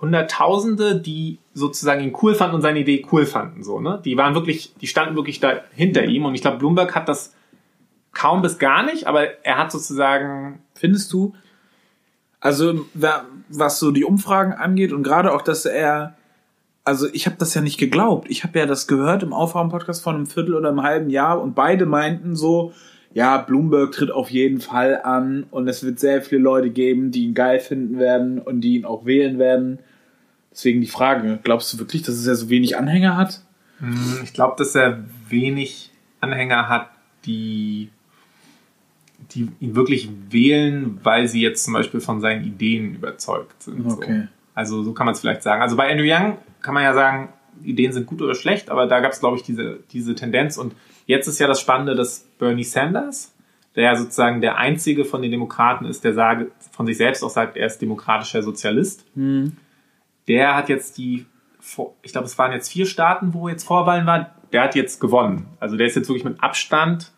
[0.00, 4.00] Hunderttausende, die sozusagen ihn cool fanden und seine Idee cool fanden, so, ne?
[4.04, 7.34] Die waren wirklich, die standen wirklich da hinter ihm und ich glaube, Bloomberg hat das
[8.12, 11.32] kaum bis gar nicht, aber er hat sozusagen Findest du?
[12.40, 16.16] Also, wa- was so die Umfragen angeht und gerade auch, dass er,
[16.84, 18.30] also ich habe das ja nicht geglaubt.
[18.30, 21.54] Ich habe ja das gehört im Aufwachen-Podcast von einem Viertel oder einem halben Jahr und
[21.54, 22.72] beide meinten so,
[23.14, 27.24] ja, Bloomberg tritt auf jeden Fall an und es wird sehr viele Leute geben, die
[27.24, 29.78] ihn geil finden werden und die ihn auch wählen werden.
[30.56, 33.42] Deswegen die Frage, glaubst du wirklich, dass er so wenig Anhänger hat?
[33.78, 35.90] Hm, Ich glaube, dass er wenig
[36.22, 36.88] Anhänger hat,
[37.26, 37.90] die,
[39.32, 43.84] die ihn wirklich wählen, weil sie jetzt zum Beispiel von seinen Ideen überzeugt sind.
[43.84, 44.20] Okay.
[44.22, 44.28] So.
[44.54, 45.60] Also so kann man es vielleicht sagen.
[45.60, 47.28] Also bei Andrew Young kann man ja sagen,
[47.62, 50.56] Ideen sind gut oder schlecht, aber da gab es, glaube ich, diese, diese Tendenz.
[50.56, 53.34] Und jetzt ist ja das Spannende, dass Bernie Sanders,
[53.74, 57.28] der ja sozusagen der einzige von den Demokraten ist, der sage, von sich selbst auch
[57.28, 59.04] sagt, er ist demokratischer Sozialist,
[60.28, 61.26] der hat jetzt die,
[62.02, 65.46] ich glaube, es waren jetzt vier Staaten, wo jetzt Vorwahlen war, der hat jetzt gewonnen.
[65.60, 67.12] Also der ist jetzt wirklich mit Abstand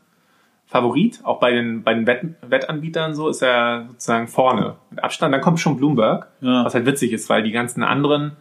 [0.67, 4.77] Favorit, auch bei den, bei den Wett, Wettanbietern so ist er sozusagen vorne.
[4.91, 6.65] Mit Abstand, dann kommt schon Bloomberg, Ja.
[6.65, 8.37] was halt witzig ist, weil die ganzen anderen,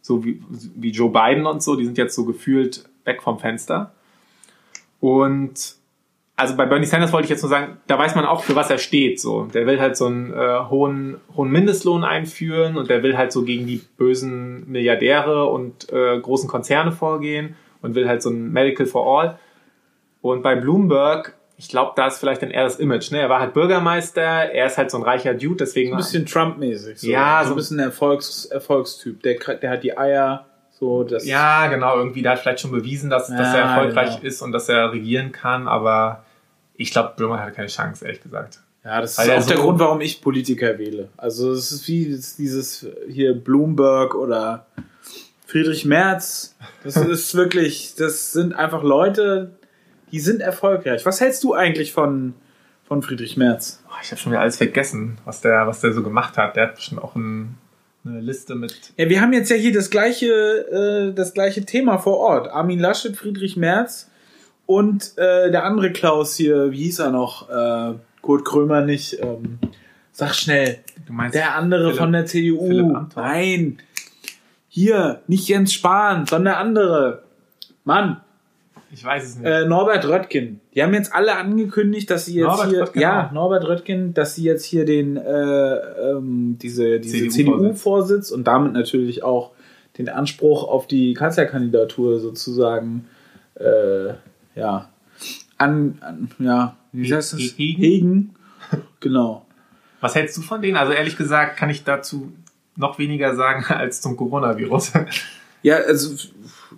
[0.00, 0.42] so wie,
[0.74, 3.92] wie Joe Biden und so, die sind jetzt so gefühlt weg vom Fenster.
[5.00, 5.76] Und
[6.38, 8.70] also bei Bernie Sanders wollte ich jetzt nur sagen, da weiß man auch, für was
[8.70, 9.20] er steht.
[9.20, 13.32] So, der will halt so einen äh, hohen, hohen Mindestlohn einführen und der will halt
[13.32, 18.52] so gegen die bösen Milliardäre und äh, großen Konzerne vorgehen und will halt so ein
[18.52, 19.38] Medical for All.
[20.22, 23.10] Und bei Bloomberg, ich glaube, da ist vielleicht dann eher das Image.
[23.10, 23.18] Ne?
[23.18, 25.92] Er war halt Bürgermeister, er ist halt so ein reicher Dude, deswegen.
[25.92, 27.00] Ein bisschen Trump-mäßig.
[27.00, 27.08] So.
[27.08, 29.24] Ja, so ein bisschen Erfolgs Erfolgstyp.
[29.24, 31.26] Der, der hat die Eier, so das.
[31.26, 34.28] Ja, genau, irgendwie, da hat vielleicht schon bewiesen, dass, dass er Ja, erfolgreich genau.
[34.28, 36.22] ist und dass er regieren kann, aber
[36.78, 38.60] ich glaube, Bloomberg hatte keine Chance, ehrlich gesagt.
[38.84, 41.08] Ja, das ist er auch der Grund, warum ich Politiker wähle.
[41.16, 44.66] Also es ist wie dieses hier Bloomberg oder
[45.44, 46.56] Friedrich Merz.
[46.84, 49.50] Das ist wirklich, das sind einfach Leute,
[50.12, 51.04] die sind erfolgreich.
[51.04, 52.34] Was hältst du eigentlich von,
[52.86, 53.82] von Friedrich Merz?
[53.88, 56.54] Oh, ich habe schon wieder alles vergessen, was der, was der so gemacht hat.
[56.54, 57.58] Der hat bestimmt auch ein,
[58.06, 58.92] eine Liste mit.
[58.96, 62.48] Ja, wir haben jetzt ja hier das gleiche, äh, das gleiche Thema vor Ort.
[62.48, 64.07] Armin Laschet, Friedrich Merz
[64.68, 67.48] und äh, der andere Klaus hier, wie hieß er noch?
[67.48, 69.18] Äh, Kurt Krömer nicht.
[69.18, 69.58] Ähm,
[70.12, 70.80] sag schnell.
[71.06, 73.06] Du meinst Der andere Philipp- von der CDU.
[73.16, 73.78] Nein.
[74.68, 77.22] Hier, nicht Jens Spahn, sondern der andere.
[77.84, 78.20] Mann,
[78.92, 79.46] Ich weiß es nicht.
[79.46, 80.60] äh, Norbert Röttgen.
[80.74, 83.32] Die haben jetzt alle angekündigt, dass sie jetzt Norbert hier, Röttgen ja, auch.
[83.32, 87.34] Norbert Röttgen, dass sie jetzt hier den, äh, ähm, diese, diese CDU-Vorsitz.
[87.34, 89.52] CDU-Vorsitz und damit natürlich auch
[89.96, 93.06] den Anspruch auf die Kanzlerkandidatur sozusagen,
[93.54, 94.12] äh,
[94.58, 94.88] ja,
[95.56, 97.40] an, an ja, wie heißt das?
[97.40, 97.82] Hegen?
[97.82, 98.34] Hegen.
[99.00, 99.46] Genau.
[100.00, 100.76] Was hältst du von denen?
[100.76, 102.32] Also ehrlich gesagt kann ich dazu
[102.76, 104.92] noch weniger sagen als zum Coronavirus.
[105.62, 106.16] Ja, also,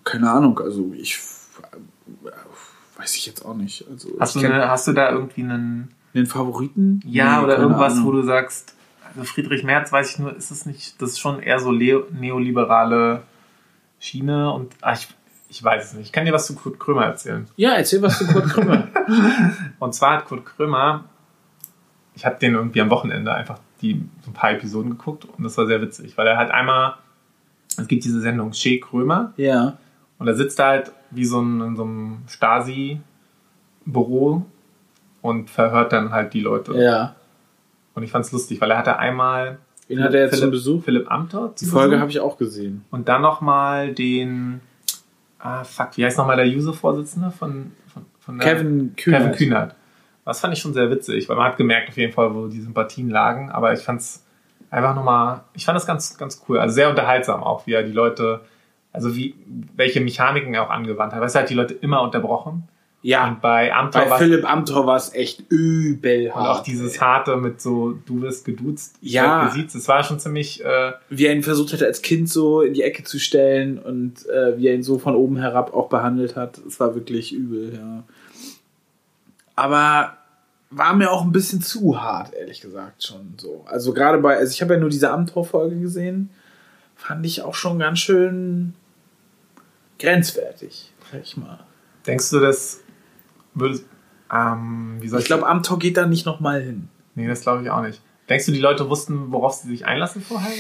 [0.05, 1.19] keine Ahnung, also ich
[2.97, 3.87] weiß ich jetzt auch nicht.
[3.91, 7.01] Also, Hast du, eine, hast du da irgendwie einen, den Favoriten?
[7.07, 8.07] ja, Nee, oder irgendwas, Ahnung.
[8.07, 8.75] wo du sagst,
[9.09, 13.23] also Friedrich Merz weiß ich nur, ist es nicht, das ist schon eher so neoliberale
[13.99, 15.09] Schiene und ach, ich,
[15.51, 16.07] ich weiß es nicht.
[16.07, 17.47] Ich kann dir was zu Kurt Krömer erzählen.
[17.57, 18.89] Ja, erzähl was zu Kurt Krümmer.
[19.81, 21.05] Und zwar hat Kurt Krömer,
[22.15, 25.57] ich habe den irgendwie am Wochenende einfach die so ein paar Episoden geguckt und das
[25.57, 26.97] war sehr witzig, weil er halt einmal,
[27.79, 29.79] es gibt diese Sendung Che Krömer ja.
[30.19, 33.01] und da sitzt er halt wie so ein, in so einem Stasi-Büro
[35.23, 36.75] und verhört dann halt die Leute.
[36.75, 37.15] Ja.
[37.95, 39.57] Und ich fand's lustig, weil er hatte einmal
[39.89, 40.85] Wen hat er jetzt Philipp, zum Besuch?
[40.85, 42.85] Philipp Amthor Die Folge habe ich auch gesehen.
[42.91, 44.61] Und dann nochmal den,
[45.41, 49.23] ah fuck, wie heißt nochmal der User-Vorsitzende von, von, von Kevin Kühnert.
[49.23, 49.75] Kevin Kühnert.
[50.25, 52.61] Das fand ich schon sehr witzig, weil man hat gemerkt auf jeden Fall, wo die
[52.61, 54.25] Sympathien lagen, aber ich fand's
[54.71, 56.59] einfach nochmal, ich fand das ganz, ganz cool.
[56.59, 58.43] Also sehr unterhaltsam auch, wie er die Leute,
[58.93, 59.35] also wie,
[59.75, 61.21] welche Mechaniken er auch angewandt hat.
[61.21, 62.69] Du, er hat die Leute immer unterbrochen.
[63.03, 63.29] Ja.
[63.29, 66.59] Und bei Amthor Bei Philipp Amthor war es echt übel und hart.
[66.59, 69.43] auch dieses harte mit so, du wirst geduzt, ich Ja.
[69.43, 69.75] werd gesiezt.
[69.75, 72.83] Das war schon ziemlich, äh, wie er ihn versucht hat, als Kind so in die
[72.83, 76.59] Ecke zu stellen und äh, wie er ihn so von oben herab auch behandelt hat.
[76.59, 78.03] Es war wirklich übel, ja.
[79.57, 80.17] Aber
[80.71, 83.65] war mir auch ein bisschen zu hart, ehrlich gesagt, schon so.
[83.67, 86.31] Also gerade bei, also ich habe ja nur diese Amtor-Folge gesehen,
[86.97, 88.75] fand ich auch schon ganz schön
[89.99, 91.59] grenzwertig, sag ich mal.
[92.07, 92.81] denkst du, das
[93.55, 93.81] würde,
[94.33, 96.89] ähm, wie soll Ich glaube, Amtor geht da nicht nochmal hin.
[97.15, 98.01] Nee, das glaube ich auch nicht.
[98.29, 100.49] Denkst du, die Leute wussten, worauf sie sich einlassen vorher?
[100.51, 100.55] so?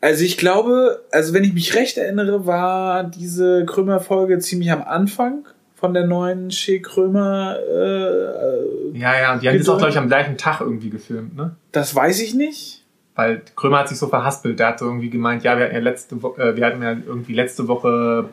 [0.00, 5.44] Also ich glaube, also wenn ich mich recht erinnere, war diese Krömer-Folge ziemlich am Anfang
[5.74, 7.56] von der neuen Shea Krömer.
[7.58, 11.36] Äh, Ja, ja, und die haben das auch, glaube ich, am gleichen Tag irgendwie gefilmt,
[11.36, 11.56] ne?
[11.72, 12.84] das weiß ich nicht.
[13.14, 14.60] Weil Krömer hat sich so verhaspelt.
[14.60, 16.92] Der hat so irgendwie gemeint, ja, wir hatten ja letzte Woche, äh, wir hatten ja
[16.92, 18.28] irgendwie letzte Woche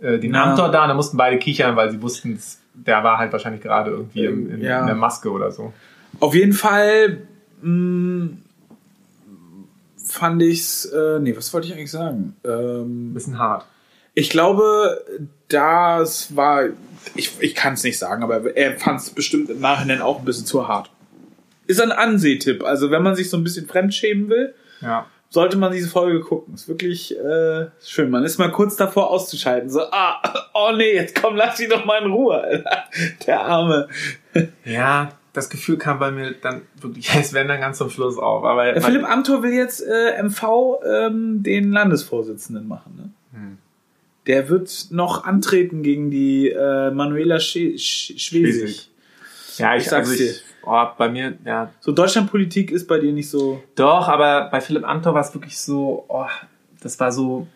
[0.00, 0.44] äh, den Ja.
[0.50, 3.62] Amtor da und da mussten beide kichern, weil sie wussten, dass- der war halt wahrscheinlich
[3.62, 4.80] gerade irgendwie in, in, Ja.
[4.80, 5.72] in der Maske oder so.
[6.20, 7.22] Auf jeden Fall
[7.62, 8.28] mh,
[9.96, 10.84] fand ich's.
[10.86, 12.36] Äh, nee, was wollte ich eigentlich sagen?
[12.44, 13.66] Ein Ähm, bisschen hart.
[14.14, 15.04] ich glaube,
[15.48, 16.64] das war.
[17.14, 20.24] Ich, ich kann es nicht sagen, aber er fand es bestimmt im Nachhinein auch ein
[20.24, 20.90] bisschen zu hart.
[21.66, 22.64] Ist ein Ansehtipp.
[22.64, 25.06] Also, wenn man sich so ein bisschen fremdschämen will, Ja.
[25.30, 26.54] Sollte man diese Folge gucken.
[26.54, 28.10] Ist wirklich äh, schön.
[28.10, 29.68] Man ist mal kurz davor auszuschalten.
[29.68, 30.22] So, ah,
[30.54, 32.40] oh nee, jetzt komm, lass ihn doch mal in Ruhe.
[32.40, 32.84] Alter.
[33.26, 33.88] Der Arme.
[34.64, 38.44] Ja, das Gefühl kam bei mir dann wirklich, es werden dann ganz zum Schluss auf.
[38.44, 42.94] Aber Der Philipp Amthor will jetzt äh, MV ähm, den Landesvorsitzenden machen.
[42.96, 43.10] Ne?
[43.32, 43.58] Hm.
[44.28, 48.20] Der wird noch antreten gegen die äh, Manuela Sch Sch Schwesig.
[48.20, 48.90] Schwesig.
[49.56, 53.12] ja, ich, ich sag's also ich, oh, bei mir, ja, So Deutschlandpolitik ist bei dir
[53.12, 53.62] nicht so.
[53.74, 56.26] Doch, aber bei Philipp Amthor war es wirklich so, oh,
[56.80, 57.46] das war so,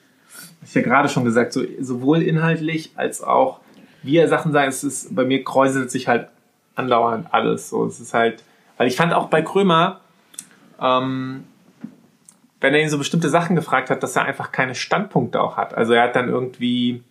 [0.64, 3.60] ich ja gerade schon gesagt, so, sowohl inhaltlich als auch,
[4.02, 6.28] wie er Sachen sagt, es ist, bei mir kräuselt sich halt
[6.74, 7.68] andauernd alles.
[7.68, 8.42] So, es ist halt,
[8.76, 10.00] weil ich fand auch bei Krömer,
[10.80, 11.44] ähm,
[12.60, 15.74] wenn er ihn so bestimmte Sachen gefragt hat, dass er einfach keine Standpunkte auch hat.
[15.74, 17.02] Also er hat dann irgendwie,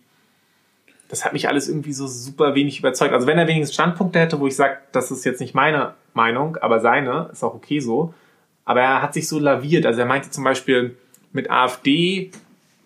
[1.12, 3.12] das hat mich alles irgendwie so super wenig überzeugt.
[3.12, 6.56] Also wenn er wenigstens Standpunkte hätte, wo ich sage, das ist jetzt nicht meine Meinung,
[6.56, 8.14] aber seine, ist auch okay so.
[8.64, 9.84] Aber er hat sich so laviert.
[9.84, 10.96] Also er meinte zum Beispiel
[11.32, 12.30] mit AfD,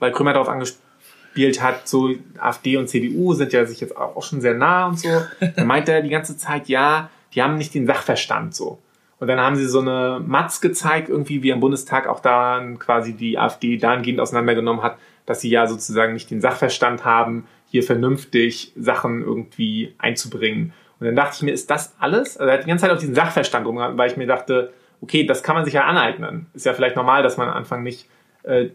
[0.01, 4.41] weil Krömer darauf angespielt hat, so AfD und CDU sind ja sich jetzt auch schon
[4.41, 5.09] sehr nah und so.
[5.55, 8.81] Dann meinte er die ganze Zeit, ja, die haben nicht den Sachverstand so.
[9.21, 13.15] Und dann haben sie so eine Matz gezeigt, irgendwie wie im Bundestag auch dann quasi
[13.15, 18.73] die AfD dahingehend auseinandergenommen hat, dass sie ja sozusagen nicht den Sachverstand haben, hier vernünftig
[18.77, 20.73] Sachen irgendwie einzubringen.
[20.99, 22.37] Und dann dachte ich mir, ist das alles?
[22.39, 25.27] Also er hat die ganze Zeit auf diesen Sachverstand rumgerannt, weil ich mir dachte, okay,
[25.27, 26.47] das kann man sich ja aneignen.
[26.55, 28.09] Ist ja vielleicht normal, dass man am Anfang nicht
[28.45, 28.71] äh,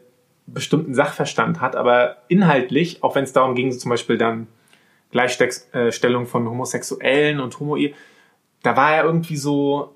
[0.46, 4.48] bestimmten Sachverstand hat, aber inhaltlich, auch wenn es darum ging, so zum Beispiel dann
[5.12, 7.78] Gleichstellung von Homosexuellen und homo
[8.64, 9.96] da war er irgendwie so,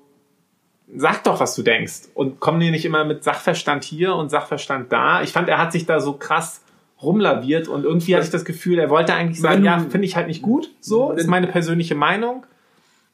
[0.94, 4.92] sag doch, was du denkst und komm dir nicht immer mit Sachverstand hier und Sachverstand
[4.92, 5.22] da.
[5.22, 6.64] Ich fand, er hat sich da so krass
[7.06, 10.26] rumlaviert und irgendwie hatte ich das Gefühl, er wollte eigentlich sagen, ja, finde ich halt
[10.26, 12.44] nicht gut, so, ist meine persönliche Meinung.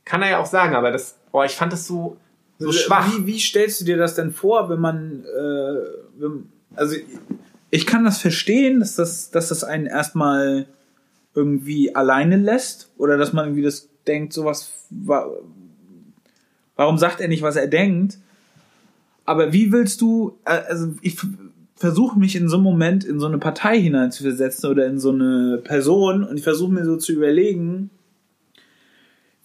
[0.05, 2.17] Kann er ja auch sagen, aber das, boah, ich fand das so,
[2.59, 3.09] so Also, schwach.
[3.19, 5.77] Wie, wie stellst du dir das denn vor, wenn man, äh,
[6.19, 6.97] wenn, also
[7.71, 10.67] ich kann das verstehen, dass das, dass das einen erstmal
[11.35, 15.27] irgendwie alleine lässt oder dass man irgendwie das denkt, sowas, wa
[16.77, 18.19] warum sagt er nicht, was er denkt?
[19.25, 21.17] Aber wie willst du, äh, also ich
[21.83, 25.61] versuche mich in so einem Moment in so eine Partei hineinzuversetzen oder in so eine
[25.65, 27.91] Person und ich versuche mir so zu überlegen,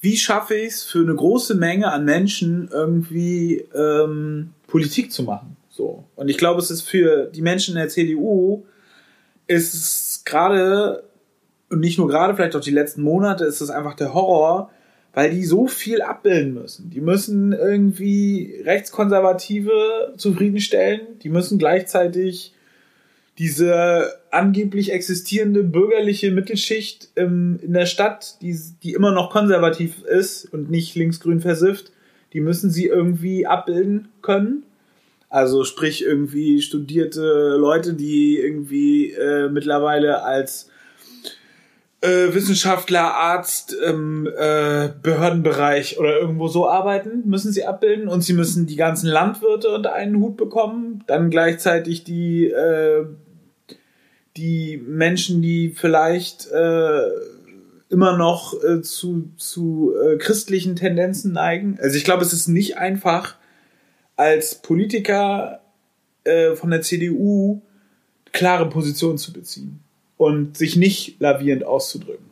[0.02, 5.58] wie schaffe ich es für eine große Menge an Menschen irgendwie ähm, Politik zu machen.
[5.72, 6.04] So.
[6.16, 8.66] Und ich glaube, es ist für die Menschen in der CDU
[9.48, 11.04] ist es gerade
[11.70, 14.70] und nicht nur gerade, vielleicht auch die letzten Monate, ist es einfach der Horror,
[15.18, 16.92] weil die so viel abbilden müssen.
[16.92, 22.54] Die müssen irgendwie Rechtskonservative zufriedenstellen, die müssen gleichzeitig
[23.40, 30.54] diese angeblich existierende bürgerliche Mittelschicht ähm, in der Stadt, die, die immer noch konservativ ist
[30.54, 31.92] und nicht linksgrün versifft,
[32.34, 34.66] die müssen sie irgendwie abbilden können.
[35.30, 40.70] Also sprich irgendwie studierte Leute, die irgendwie äh, mittlerweile als
[42.02, 48.34] äh, Wissenschaftler, Arzt im äh, Behördenbereich oder irgendwo so arbeiten, müssen sie abbilden und sie
[48.34, 53.06] müssen die ganzen Landwirte unter einen Hut bekommen, dann gleichzeitig die äh,
[54.38, 57.02] die Menschen, die vielleicht äh,
[57.90, 61.80] immer noch äh, zu, zu äh, christlichen Tendenzen neigen.
[61.82, 63.36] Also ich glaube, es ist nicht einfach,
[64.16, 65.62] als Politiker
[66.56, 67.62] von der CDU
[68.34, 69.80] klare Positionen zu beziehen
[70.18, 72.26] und sich nicht lavierend auszudrücken.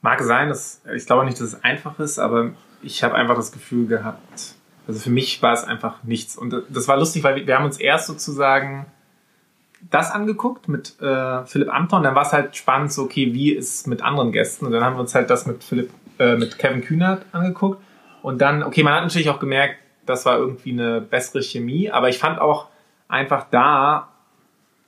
[0.00, 3.52] Mag sein, dass, ich glaube nicht, dass es einfach ist, aber ich habe einfach das
[3.52, 4.54] Gefühl gehabt,
[4.86, 6.36] also für mich war es einfach nichts.
[6.36, 8.86] Und das war lustig, weil wir, haben uns erst sozusagen
[9.90, 13.52] das angeguckt mit äh, Philipp Amthor und dann war es halt spannend, so okay, wie
[13.52, 14.64] ist es mit anderen Gästen?
[14.66, 17.82] Und dann haben wir uns halt das mit Philipp, äh, mit Kevin Kühnert angeguckt.
[18.22, 22.08] Und dann, okay, man hat natürlich auch gemerkt, das war irgendwie eine bessere Chemie, aber
[22.08, 22.68] ich fand auch
[23.08, 24.08] einfach da,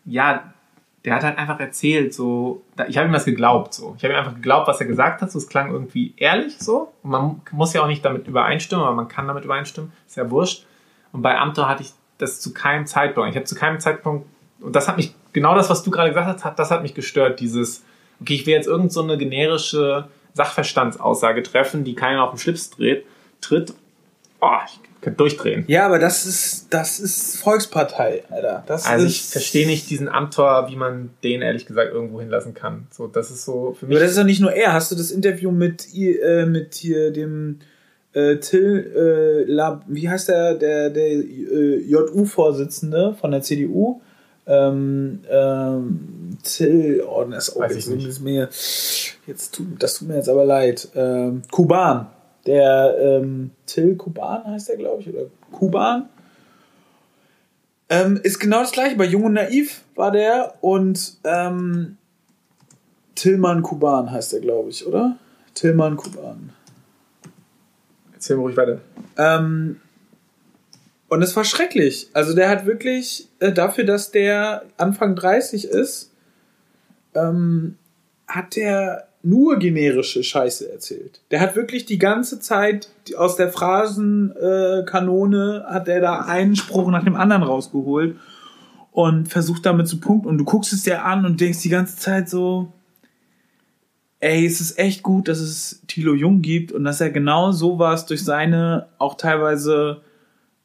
[0.07, 0.53] ja,
[1.05, 3.95] der hat halt einfach erzählt, so, ich habe ihm das geglaubt, so.
[3.97, 6.93] Ich habe ihm einfach geglaubt, was er gesagt hat, so, es klang irgendwie ehrlich, so.
[7.03, 10.31] Und man muss ja auch nicht damit übereinstimmen, aber man kann damit übereinstimmen, ist ja
[10.31, 10.67] wurscht.
[11.13, 13.31] Und bei Amthor hatte ich das zu keinem Zeitpunkt.
[13.31, 14.27] Ich habe zu keinem Zeitpunkt,
[14.61, 17.41] und das hat mich, genau das, was du gerade gesagt hast, das hat mich gestört,
[17.41, 17.83] dieses,
[18.21, 22.71] okay, ich will jetzt irgend so eine generische Sachverstandsaussage treffen, die keiner auf den Schlips
[22.71, 23.07] dreht,
[23.41, 23.75] tritt.
[24.41, 25.65] Oh, ich könnte durchdrehen.
[25.67, 28.65] Ja, aber das ist, das ist Volkspartei, Alter.
[28.67, 32.87] Das Also ich verstehe nicht diesen Amtor, wie man den ehrlich gesagt irgendwo hinlassen kann.
[32.91, 33.97] So, das ist so für mich.
[33.97, 34.73] Aber das ist doch nicht nur er.
[34.73, 37.61] Hast du das Interview mit, äh, mit hier dem
[38.13, 44.01] äh, Till, äh, Lab, wie heißt der, der, der äh, JU-Vorsitzende von der CDU?
[44.47, 48.21] Ähm, ähm, Till, oh, das, oh, Weiß jetzt ich nicht.
[48.23, 48.49] mir,
[49.27, 50.89] jetzt tut, das tut mir jetzt aber leid.
[50.95, 52.09] Ähm, Kuban.
[52.51, 56.09] Der ähm, Till Kuban heißt der, glaube ich, oder Kuban.
[57.89, 58.97] Ähm, ist genau das gleiche.
[58.97, 61.97] Bei Jung und Naiv war der und ähm,
[63.15, 65.17] Tillmann Kuban heißt er, glaube ich, oder?
[65.55, 66.51] Tillmann Kuban.
[68.13, 68.81] Erzähl mir ruhig weiter.
[69.17, 69.81] Ähm,
[71.09, 72.11] und es war schrecklich.
[72.15, 76.13] Also der hat wirklich äh, dafür, dass der Anfang 30 ist,
[77.15, 77.79] ähm,
[78.27, 81.21] hat der nur generische Scheiße erzählt.
[81.31, 86.91] Der hat wirklich die ganze Zeit aus der Phrasenkanone äh, hat er da einen Spruch
[86.91, 88.17] nach dem anderen rausgeholt
[88.93, 90.29] und versucht damit zu punkten.
[90.29, 92.73] Und du guckst es dir an und denkst die ganze Zeit so,
[94.21, 98.07] ey, es ist echt gut, dass es Thilo Jung gibt und dass er genau sowas
[98.07, 100.03] durch seine auch teilweise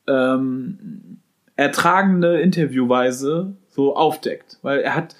[0.08, 1.20] ähm,
[1.56, 4.60] ertragende Interviewweise so aufdeckt.
[4.62, 5.16] Weil er hat,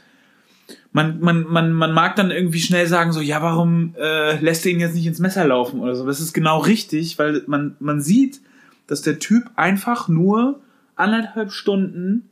[0.96, 4.72] man, man, man, man mag dann irgendwie schnell sagen, so, ja, warum äh, lässt er
[4.72, 6.08] ihn jetzt nicht ins Messer laufen oder so.
[6.08, 8.40] Das ist genau richtig, weil man, man sieht,
[8.88, 10.62] dass der Typ einfach nur
[10.96, 12.30] anderthalb Stunden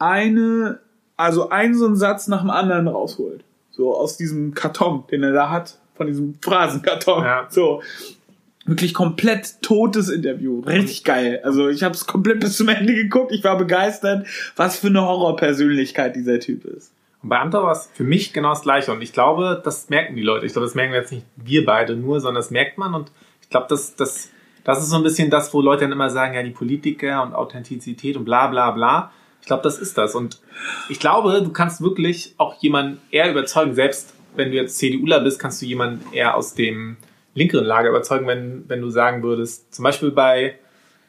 [0.00, 0.80] eine,
[1.16, 3.44] also einen so einen Satz nach dem anderen rausholt.
[3.70, 7.22] So aus diesem Karton, den er da hat, von diesem Phrasenkarton.
[7.22, 7.46] Ja.
[7.50, 7.84] So.
[8.66, 10.58] Wirklich komplett totes Interview.
[10.58, 11.40] Richtig geil.
[11.44, 13.30] Also ich habe es komplett bis zum Ende geguckt.
[13.30, 16.90] Ich war begeistert, was für eine Horrorpersönlichkeit dieser Typ ist.
[17.22, 18.92] Und bei Amtor war es für mich genau das Gleiche.
[18.92, 20.46] Und ich glaube, das merken die Leute.
[20.46, 22.94] Ich glaube, das merken jetzt nicht wir beide nur, sondern das merkt man.
[22.94, 24.30] Und ich glaube, das, das,
[24.64, 27.34] das ist so ein bisschen das, wo Leute dann immer sagen, ja, die Politiker und
[27.34, 29.12] Authentizität und bla bla bla.
[29.40, 30.14] Ich glaube, das ist das.
[30.14, 30.40] Und
[30.88, 35.38] ich glaube, du kannst wirklich auch jemanden eher überzeugen, selbst wenn du jetzt CDUler bist,
[35.38, 36.96] kannst du jemanden eher aus dem
[37.34, 40.58] linkeren Lager überzeugen, wenn, wenn du sagen würdest, zum Beispiel bei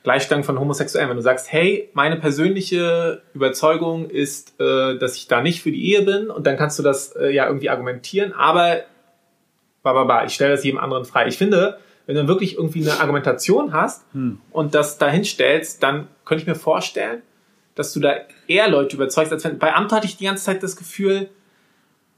[0.03, 5.41] Gleichstellung von Homosexuellen, wenn du sagst, hey, meine persönliche Überzeugung ist, äh, dass ich da
[5.41, 8.81] nicht für die Ehe bin und dann kannst du das äh, ja irgendwie argumentieren, aber
[9.83, 11.27] ba, ba, ba, ich stelle das jedem anderen frei.
[11.27, 14.03] Ich finde, wenn du wirklich irgendwie eine Argumentation hast
[14.51, 17.21] und das dahin stellst, dann könnte ich mir vorstellen,
[17.75, 18.13] dass du da
[18.47, 21.29] eher Leute überzeugst, als wenn bei Amt hatte ich die ganze Zeit das Gefühl,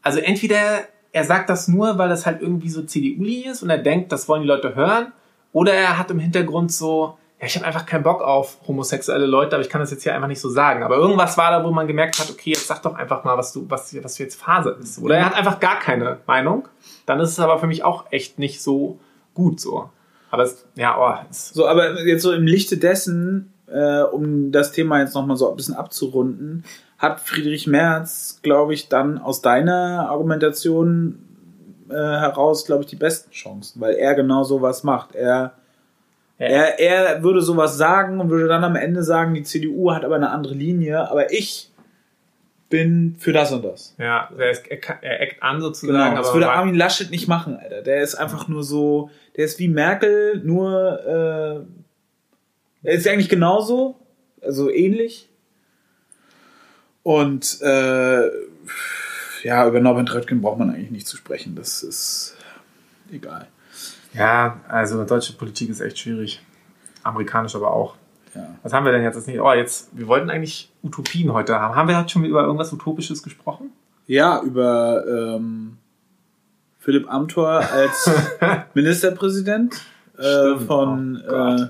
[0.02, 3.78] also entweder er sagt das nur, weil das halt irgendwie so CDU-Linie ist und er
[3.78, 5.12] denkt, das wollen die Leute hören,
[5.52, 9.56] oder er hat im Hintergrund so, ja, ich habe einfach keinen Bock auf homosexuelle Leute,
[9.56, 10.82] aber ich kann das jetzt hier einfach nicht so sagen.
[10.82, 13.51] Aber irgendwas war da, wo man gemerkt hat, okay, jetzt sag doch einfach mal, was
[13.51, 15.01] du, was, was jetzt Phase ist.
[15.01, 16.69] Oder er hat einfach gar keine Meinung.
[17.06, 18.97] Dann ist es aber für mich auch echt nicht so
[19.34, 19.89] gut so.
[20.32, 24.71] Aber es, ja, oh, es, So, aber jetzt so im Lichte dessen, äh, um das
[24.71, 26.63] Thema jetzt nochmal so ein bisschen abzurunden,
[26.97, 31.19] hat Friedrich Merz, glaube ich, dann aus deiner Argumentation
[31.89, 35.13] äh, heraus, glaube ich, die besten Chancen, weil er genau sowas macht.
[35.13, 35.56] Er,
[36.47, 40.15] er, er würde sowas sagen und würde dann am Ende sagen, die CDU hat aber
[40.15, 41.71] eine andere Linie, aber ich
[42.69, 43.93] bin für das und das.
[43.99, 46.10] ja, er, ist, er, er eckt an sozusagen.
[46.10, 47.84] Genau, das würde Armin Laschet nicht machen, Alter.
[47.84, 50.99] Der ist einfach nur so, der ist wie Merkel, nur,
[52.84, 53.99] äh, er ist eigentlich genauso,
[54.41, 55.29] also ähnlich.
[57.03, 58.29] Und, äh,
[59.43, 62.38] ja, über Norbert Röttgen braucht man eigentlich nicht zu sprechen, das ist
[63.12, 63.47] egal.
[64.13, 66.41] Ja, also deutsche Politik ist echt schwierig.
[67.04, 67.95] Amerikanisch aber auch.
[68.36, 68.47] Ja.
[68.63, 69.15] Was haben wir denn jetzt?
[69.15, 69.39] Das nicht?
[69.39, 71.76] Oh, jetzt, wir wollten eigentlich Utopien heute haben.
[71.76, 73.71] Haben wir heute schon über irgendwas Utopisches gesprochen?
[74.08, 75.78] Ja, über ähm,
[76.80, 78.10] Philipp Amthor als
[78.73, 79.76] Ministerpräsident
[80.17, 80.62] äh, Stimmt.
[80.63, 81.67] von, Oh äh,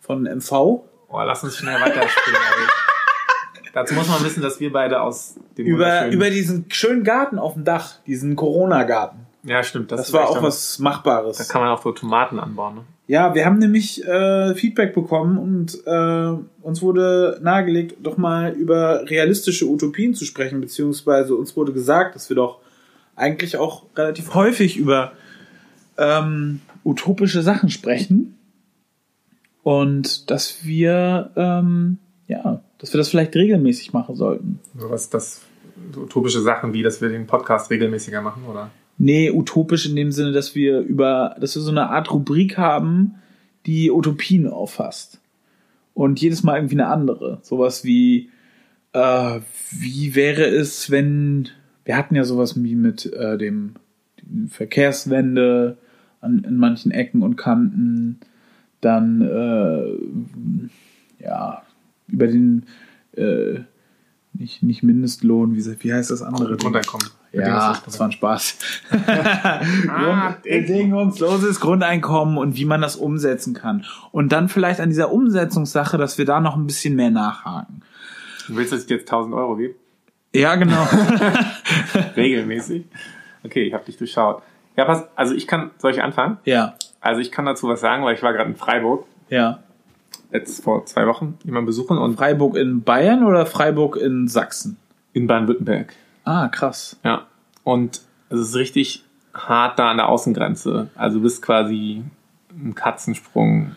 [0.00, 0.52] von MV.
[0.52, 2.40] Oh, lass uns schnell weiterspringen.
[2.40, 3.70] ey.
[3.72, 7.54] Dazu muss man wissen, dass wir beide aus dem Über, über diesen schönen Garten auf
[7.54, 9.25] dem Dach, diesen Corona-Garten.
[9.46, 9.92] Ja, stimmt.
[9.92, 11.48] Das, ist war auch was Da Machbares.
[11.48, 12.74] kann man auch so Tomaten anbauen.
[12.76, 12.80] Ne?
[13.06, 19.08] Ja, wir haben nämlich äh, Feedback bekommen und äh, uns wurde nahegelegt, doch mal über
[19.08, 22.58] realistische Utopien zu sprechen, beziehungsweise uns wurde gesagt, dass wir doch
[23.14, 25.12] eigentlich auch relativ häufig über
[25.96, 28.36] ähm, utopische Sachen sprechen
[29.62, 34.58] und dass wir ähm, ja, dass wir das vielleicht regelmäßig machen sollten.
[34.76, 35.42] So was das
[35.94, 38.70] so utopische Sachen wie, dass wir den Podcast regelmäßiger machen, oder?
[38.98, 43.16] Nee, utopisch in dem Sinne, dass wir über, dass wir so eine Art Rubrik haben,
[43.66, 45.20] die Utopien auffasst.
[45.92, 47.38] Und jedes Mal irgendwie eine andere.
[47.42, 48.30] Sowas wie,
[48.92, 51.48] äh, wie wäre es, wenn,
[51.84, 53.74] wir hatten ja sowas wie mit äh, dem,
[54.22, 55.76] dem Verkehrswende
[56.20, 58.20] an, in manchen Ecken und Kanten,
[58.80, 61.62] dann, äh, ja,
[62.08, 62.64] über den,
[63.12, 63.60] äh,
[64.32, 66.56] nicht, nicht Mindestlohn, wie, wie heißt das andere?
[66.56, 66.66] Ding?
[67.36, 68.58] Ja, das war ein Spaß.
[69.88, 73.84] Ah, Bedingungsloses Grundeinkommen und wie man das umsetzen kann.
[74.12, 77.82] Und dann vielleicht an dieser Umsetzungssache, dass wir da noch ein bisschen mehr nachhaken.
[78.48, 79.74] Du willst, dass ich dir jetzt 1000 Euro gebe?
[80.34, 80.86] Ja, genau.
[82.16, 82.84] Regelmäßig?
[83.44, 84.42] Okay, ich habe dich durchschaut.
[84.76, 86.38] Ja, pass, also ich kann, soll ich anfangen?
[86.44, 89.60] ja, Also ich kann dazu was sagen, weil ich war gerade in Freiburg, ja.
[90.32, 94.76] jetzt vor zwei Wochen, jemanden besuchen und Freiburg in Bayern oder Freiburg in Sachsen?
[95.14, 95.94] in Baden-Württemberg.
[96.26, 96.98] Ah, krass.
[97.04, 97.26] Ja.
[97.64, 100.88] Und es ist richtig hart da an der Außengrenze.
[100.94, 102.02] Also du bist quasi
[102.50, 103.74] ein Katzensprung,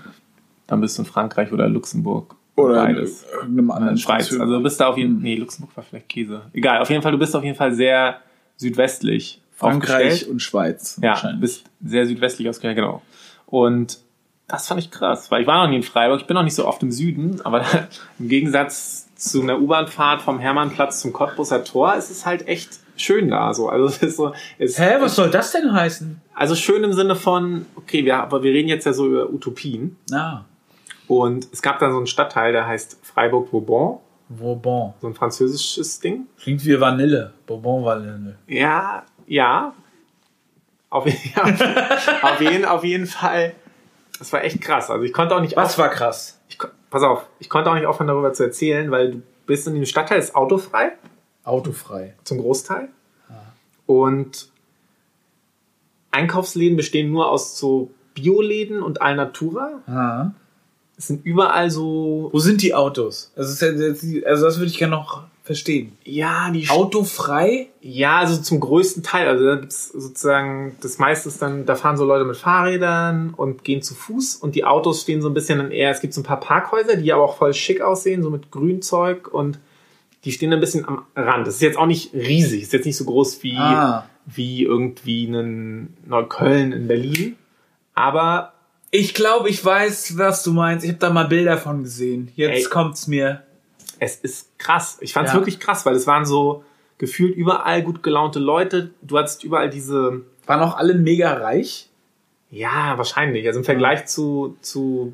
[0.67, 2.35] dann bist du in Frankreich oder Luxemburg.
[2.55, 3.25] Oder in beides.
[3.31, 4.31] irgendeinem in anderen Schweiz.
[4.37, 6.41] Also du bist da auf jeden Fall, nee, Luxemburg war vielleicht Käse.
[6.51, 8.19] Egal, auf jeden Fall, du bist auf jeden Fall sehr
[8.57, 10.99] südwestlich Frankreich und Schweiz.
[11.01, 13.01] Ja, bist sehr südwestlich ausgestellt, genau.
[13.45, 13.99] Und
[14.47, 16.55] das fand ich krass, weil ich war noch nie in Freiburg, ich bin noch nicht
[16.55, 17.63] so oft im Süden, aber
[18.19, 23.29] im Gegensatz zu einer U-Bahn-Fahrt vom Hermannplatz zum Cottbusser Tor ist es halt echt schön
[23.29, 23.69] da, so.
[23.69, 26.21] Also es ist so, es, Hä, was soll das denn heißen?
[26.39, 29.97] also schön im Sinne von, okay, wir, aber wir reden jetzt ja so über Utopien.
[30.11, 30.45] Ah.
[31.07, 33.99] Und es gab dann so einen Stadtteil, der heißt Freiburg-Bourbon.
[34.29, 34.93] Bourbon.
[35.01, 36.27] So ein französisches Ding.
[36.39, 37.33] Klingt wie Vanille.
[37.45, 38.37] Bourbon Vanille.
[38.47, 39.73] Ja, ja.
[40.89, 41.05] Auf,
[41.35, 41.43] ja,
[42.21, 43.53] auf, jeden, auf jeden Fall.
[44.17, 44.89] Das war echt krass.
[44.89, 46.39] Also ich konnte auch nicht Was war krass?
[46.47, 46.57] Ich,
[46.89, 49.85] pass auf, ich konnte auch nicht aufhören, darüber zu erzählen, weil du bist in dem
[49.85, 50.91] Stadtteil, ist autofrei,
[51.43, 52.15] Autofrei.
[52.23, 52.89] zum Großteil.
[53.85, 54.51] Und
[56.11, 59.81] Einkaufsläden bestehen nur aus so Bioläden und Alnatura.
[59.87, 60.31] Ah.
[60.97, 63.31] Es sind überall so, Wo sind die Autos?
[63.35, 65.93] Also, das also das würde ich gerne noch verstehen.
[66.03, 67.69] ja, die Autofrei?
[67.81, 69.27] Ja, also zum größten Teil.
[69.27, 73.63] Also da gibt's sozusagen, das meiste ist dann, da fahren so Leute mit Fahrrädern und
[73.63, 76.21] gehen zu Fuß und die Autos stehen so ein bisschen dann eher, es gibt so
[76.21, 79.57] ein paar Parkhäuser, die aber auch voll schick aussehen, so mit Grünzeug und
[80.25, 81.47] die stehen ein bisschen am Rand.
[81.47, 84.05] Das ist jetzt auch nicht riesig, ist jetzt nicht so groß wie, Ah.
[84.27, 87.35] wie irgendwie ein Neukölln in Berlin.
[87.95, 88.53] Aber
[88.91, 90.83] Ich glaube, ich weiß, was du meinst.
[90.83, 92.31] Ich habe da mal Bilder von gesehen.
[92.35, 92.69] Jetzt Ey.
[92.71, 93.43] kommt's mir.
[93.99, 94.97] Es ist krass.
[95.01, 95.39] Ich fand es Ja.
[95.39, 96.63] wirklich krass, weil es waren so
[96.97, 98.91] gefühlt überall gut gelaunte Leute.
[99.01, 101.89] Du hattest überall diese, Waren auch alle mega reich?
[102.51, 103.45] Ja, wahrscheinlich.
[103.45, 105.13] Also im Vergleich zu, zu,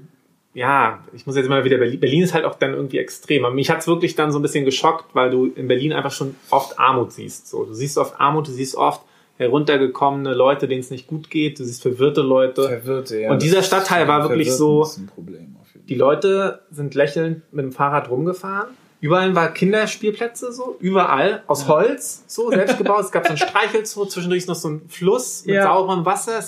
[0.53, 1.99] ja, ich muss jetzt immer wieder Berlin.
[1.99, 3.43] Berlin ist halt auch dann irgendwie extrem.
[3.43, 6.35] Aber mich hat's wirklich dann so ein bisschen geschockt, weil du in Berlin einfach schon
[6.49, 7.49] oft Armut siehst.
[7.49, 9.01] So, du siehst oft Armut, du siehst oft
[9.37, 12.63] heruntergekommene Leute, denen es nicht gut geht, du siehst verwirrte Leute.
[12.67, 13.31] Verwirrte, ja.
[13.31, 15.55] Und dieser Stadtteil war wirklich so- ist ein Problem
[15.87, 18.69] Die Leute sind lächelnd mit dem Fahrrad rumgefahren.
[19.01, 23.01] Überall war Kinderspielplätze so, überall aus Holz, so selbst gebaut.
[23.05, 25.63] Es gab so ein Streichelzoo, zwischendurch ist noch so ein Fluss mit Ja.
[25.63, 26.43] sauberem Wasser.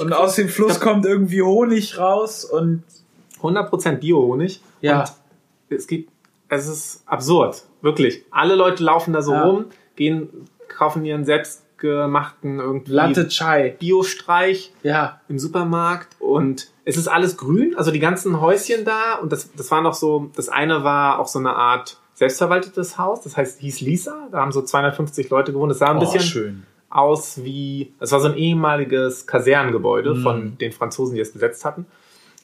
[0.00, 2.84] Und aus dem Fluss kommt irgendwie Honig raus und
[3.42, 4.62] 100% Bio-Honig.
[4.80, 5.00] Ja.
[5.00, 6.10] Und es gibt,
[6.48, 7.64] es ist absurd.
[7.82, 8.24] Wirklich.
[8.30, 9.42] Alle Leute laufen da so Ja.
[9.42, 9.66] rum,
[9.96, 10.30] gehen,
[10.68, 13.76] kaufen ihren selbstgemachten irgendwie Latte Chai.
[13.78, 15.20] Bio-Streich Ja.
[15.28, 19.70] im Supermarkt und es ist alles grün, also die ganzen Häuschen da und das, das
[19.70, 23.80] war noch so, das eine war auch so eine Art selbstverwaltetes Haus, das heißt, hieß
[23.80, 26.62] Lisa, da haben so 250 Leute gewohnt, das sah ein Oh, bisschen schön.
[26.90, 30.22] aus wie, es war so ein ehemaliges Kasernengebäude Mhm.
[30.22, 31.86] von den Franzosen, die es besetzt hatten.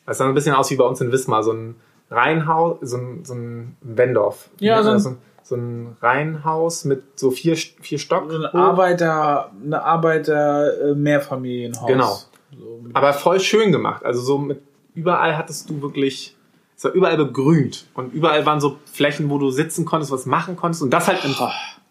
[0.06, 1.74] Es sah ein bisschen aus wie bei uns in Wismar, so ein
[2.10, 4.48] Reihenhaus, so ein, so ein Wendorf.
[4.60, 8.30] Ja, so ein- so ein, so ein Reihenhaus mit so vier, vier Stock.
[8.30, 8.46] So ein.
[8.46, 11.86] Arbeiter, eine Arbeiter äh, Mehrfamilienhaus.
[11.86, 12.18] Genau.
[12.56, 14.04] So Aber voll schön gemacht.
[14.04, 14.62] Also so mit
[14.94, 16.34] überall hattest du wirklich,
[16.76, 20.56] es war überall begrünt und überall waren so Flächen, wo du sitzen konntest, was machen
[20.56, 21.34] konntest und das halt im,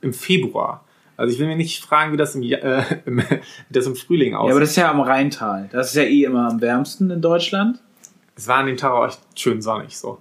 [0.01, 0.83] im Februar.
[1.15, 3.23] Also ich will mir nicht fragen, wie das im, Ja- äh, im, wie
[3.71, 4.51] das im Frühling Ja, aussieht.
[4.51, 5.69] aber das ist ja am Rheintal.
[5.71, 7.81] Das ist ja eh immer am wärmsten in Deutschland.
[8.35, 10.19] es war an dem Tag auch echt schön sonnig so.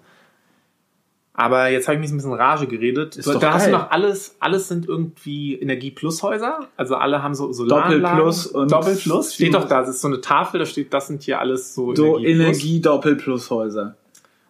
[1.39, 3.17] Aber jetzt habe ich mich ein bisschen Rage geredet.
[3.17, 3.79] Ist Du- doch da hast du geil.
[3.81, 6.61] noch alles, alles sind irgendwie Energie-Plus-Häuser.
[6.79, 8.03] Also alle haben so Solaranlagen.
[8.03, 9.35] Doppelplus und- Doppelplus.
[9.35, 9.81] Steht doch da.
[9.81, 12.47] Das ist so eine Tafel, da steht, das sind hier alles so So Energie-Plus.
[12.47, 13.97] Energie-Doppelplushäuser.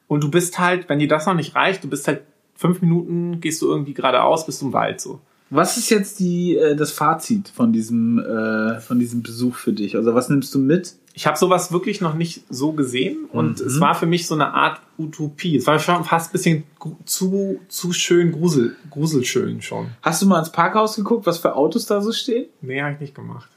[0.09, 2.23] Und du bist halt, wenn dir das noch nicht reicht, du bist halt
[2.55, 5.21] fünf Minuten, gehst du irgendwie geradeaus bis zum Wald so.
[5.51, 9.97] Was ist jetzt die, äh, das Fazit von diesem, äh, von diesem Besuch für dich?
[9.97, 10.95] Also was nimmst du mit?
[11.19, 13.67] Ich habe sowas wirklich noch nicht so gesehen und Mhm.
[13.67, 15.57] es war für mich so eine Art Utopie.
[15.57, 16.65] Es war schon fast ein bisschen
[17.07, 19.89] zu, zu schön, grusel, gruselschön schon.
[20.03, 22.45] Hast du mal ins Parkhaus geguckt, was für Autos da so stehen?
[22.61, 23.49] Nee, habe ich nicht gemacht.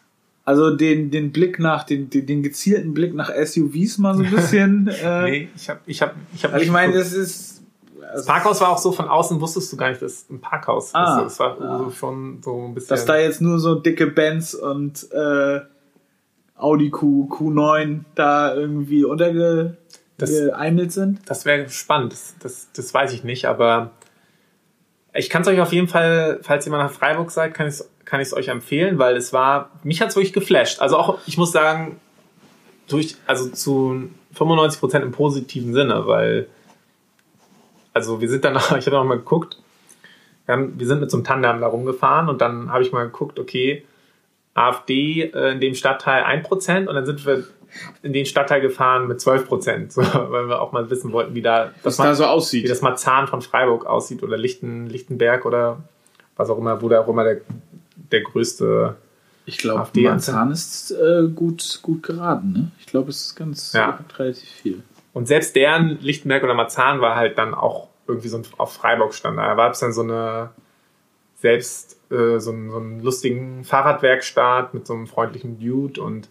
[0.45, 4.32] Also den, den Blick nach, den, den, den gezielten Blick nach SUVs mal so ein
[4.32, 4.88] bisschen.
[5.03, 7.62] äh, Nee, ich habe ich hab, ich hab Also ich meine, das ist.
[8.14, 10.95] das Parkhaus war auch so, von außen wusstest du gar nicht, dass es ein Parkhaus
[10.95, 11.34] Ah, ist.
[11.34, 11.78] Es war ah.
[11.78, 12.88] so schon so ein bisschen...
[12.89, 15.60] Dass da jetzt nur so dicke Benz und äh,
[16.60, 21.20] Audi Q, Q9 da irgendwie untergeeimelt sind.
[21.26, 23.91] Das wäre spannend, das, das, das weiß ich nicht, aber
[25.14, 27.76] ich kann es euch auf jeden Fall, falls ihr mal nach Freiburg seid, kann ich
[27.76, 30.82] es kann ich's euch empfehlen, weil es war, mich hat es wirklich geflasht.
[30.82, 31.99] Also auch, ich muss sagen,
[32.88, 36.47] durch, also zu 95 Prozent im positiven Sinne, weil,
[37.93, 39.62] also wir sind dann, ich habe noch mal geguckt,
[40.47, 43.03] wir, haben, wir sind mit so einem Tandem da rumgefahren und dann habe ich mal
[43.03, 43.86] geguckt, okay,
[44.60, 47.43] AfD äh, in dem Stadtteil 1% und dann sind wir
[48.01, 51.41] in den Stadtteil gefahren mit 12 Prozent, so, weil wir auch mal wissen wollten, wie
[51.41, 52.70] da, das da so wie aussieht.
[52.70, 55.78] das Marzahn von Freiburg aussieht oder Lichten, Lichtenberg oder
[56.36, 57.41] was auch immer, wo da auch immer der,
[58.12, 58.95] der größte.
[59.45, 62.51] Ich glaube, Marzahn ist äh, gut, gut geraten.
[62.53, 62.72] Ne?
[62.80, 63.99] Ich glaube, es ist ganz Ja.
[64.18, 64.84] relativ viel.
[65.14, 69.14] Und selbst deren Lichtenberg oder Marzahn war halt dann auch irgendwie so ein, auf Freiburg
[69.14, 69.38] stand.
[69.38, 70.49] Da war es dann so eine
[71.41, 76.30] selbst äh, so, einen, so einen lustigen Fahrradwerkstatt mit so einem freundlichen Dude und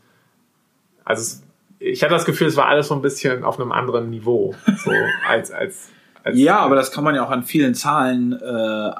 [1.05, 1.43] also es,
[1.79, 4.55] ich hatte das Gefühl, es war alles so ein bisschen auf einem anderen Niveau,
[4.85, 4.91] so
[5.29, 5.91] als als,
[6.35, 8.45] Ja, aber das kann man ja auch an vielen Zahlen äh,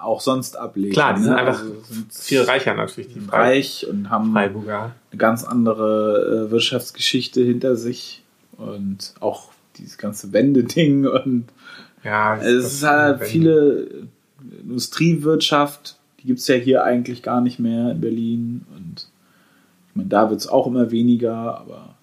[0.01, 0.93] auch sonst ablesen.
[0.93, 1.39] Klar, die sind ne?
[1.39, 4.93] einfach Also sind viel reicher natürlich die reich und haben Freiburger.
[5.11, 8.23] eine ganz andere äh, Wirtschaftsgeschichte hinter sich
[8.57, 11.49] und auch dieses ganze Wendeding und
[12.05, 13.89] Ja, Also es ist halt viele
[14.63, 18.67] Industriewirtschaft, die gibt's ja hier eigentlich gar nicht mehr in Berlin.
[18.75, 19.09] Und
[19.89, 21.95] ich meine, da wird's auch immer weniger, aber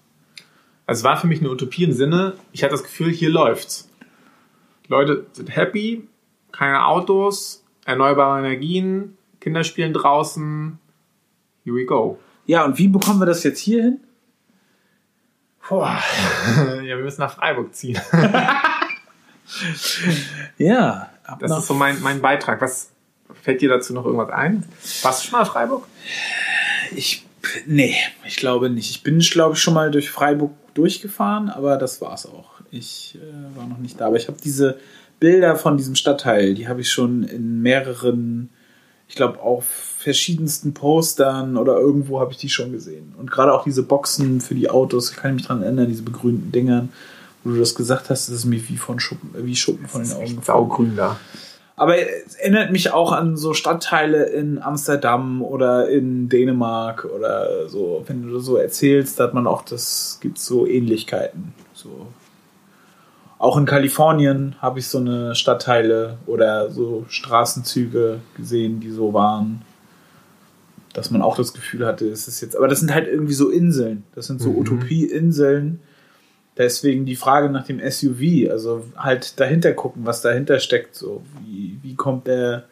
[0.86, 3.88] Also es war für mich eine Utopie im Sinne, ich hatte das Gefühl, hier läuft's.
[4.86, 6.06] Die Leute sind happy,
[6.52, 10.78] keine Autos, erneuerbare Energien, Kinder spielen draußen.
[11.64, 12.18] Here we go.
[12.46, 14.00] ja, und wie bekommen wir das jetzt hier hin?
[15.68, 15.98] Boah.
[16.56, 17.98] ja, wir müssen nach Freiburg ziehen.
[20.58, 22.60] Ja, Das ist so mein, mein Beitrag.
[22.60, 22.90] Was
[23.42, 24.64] fällt dir dazu noch irgendwas ein?
[25.02, 25.86] Warst du schon mal in Freiburg?
[26.94, 27.24] ich,
[27.66, 27.94] nee,
[28.26, 28.90] ich glaube nicht.
[28.90, 32.50] Ich bin, glaube ich, schon mal durch Freiburg durchgefahren, aber das war's auch.
[32.70, 34.06] Ich äh, war noch nicht da.
[34.06, 34.78] Aber ich habe diese
[35.18, 38.50] Bilder von diesem Stadtteil, die habe ich schon in mehreren,
[39.08, 43.14] ich glaube, auf verschiedensten Postern oder irgendwo habe ich die schon gesehen.
[43.16, 46.52] Und gerade auch diese Boxen für die Autos, kann ich mich dran erinnern, diese begrünten
[46.52, 46.90] Dingern,
[47.42, 50.12] wo du das gesagt hast, das ist mir wie von Schuppen, wie Schuppen von den
[50.12, 50.42] Augen.
[50.42, 51.18] Saugrün da.
[51.78, 58.02] Aber es erinnert mich auch an so Stadtteile in Amsterdam oder in Dänemark oder so.
[58.06, 61.52] Wenn du so erzählst, hat man auch das, gibt so Ähnlichkeiten.
[61.74, 62.06] So.
[63.38, 69.60] Auch in Kalifornien habe ich so eine Stadtteile oder so Straßenzüge gesehen, die so waren,
[70.94, 73.50] dass man auch das Gefühl hatte, es ist jetzt, aber das sind halt irgendwie so
[73.50, 74.04] Inseln.
[74.14, 74.58] Das sind so Mhm.
[74.60, 75.80] Utopie-Inseln.
[76.58, 80.94] Deswegen die Frage nach dem SUV, also halt dahinter gucken, was dahinter steckt.
[80.94, 82.64] So, wie, wie kommt der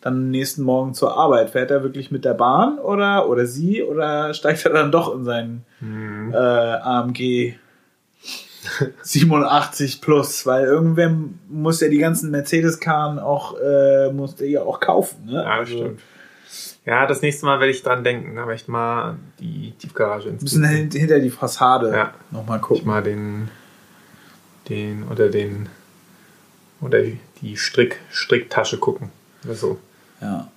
[0.00, 1.50] dann nächsten Morgen zur Arbeit?
[1.50, 5.24] Fährt er wirklich mit der Bahn oder, oder sie oder steigt er dann doch in
[5.24, 6.32] seinen Mhm.
[6.32, 7.54] äh, AMG
[9.02, 10.46] 87 plus?
[10.46, 11.14] Weil irgendwer
[11.48, 15.26] muss ja die ganzen Mercedes-Karren auch, äh, muss der ja auch kaufen.
[15.26, 15.34] Ne?
[15.34, 16.00] Ja, Also, stimmt.
[16.84, 18.34] Ja, das nächste Mal werde ich dran denken.
[18.34, 22.14] Da werde ich mal die Tiefgarage ins müssen hint- hinter die Fassade Ja.
[22.30, 22.86] nochmal ich gucken.
[22.86, 23.48] mal den,
[24.68, 25.68] den oder den
[26.80, 26.98] oder
[27.40, 29.10] die Strick, Stricktasche gucken.
[29.44, 29.78] Oder so.
[30.20, 30.50] Ja.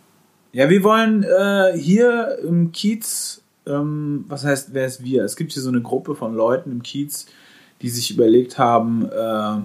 [0.52, 5.24] Ja, wir wollen äh, hier im Kiez, ähm, was heißt, wer ist wir?
[5.24, 7.26] Es gibt hier so eine Gruppe von Leuten im Kiez,
[7.82, 9.58] die sich überlegt haben, äh,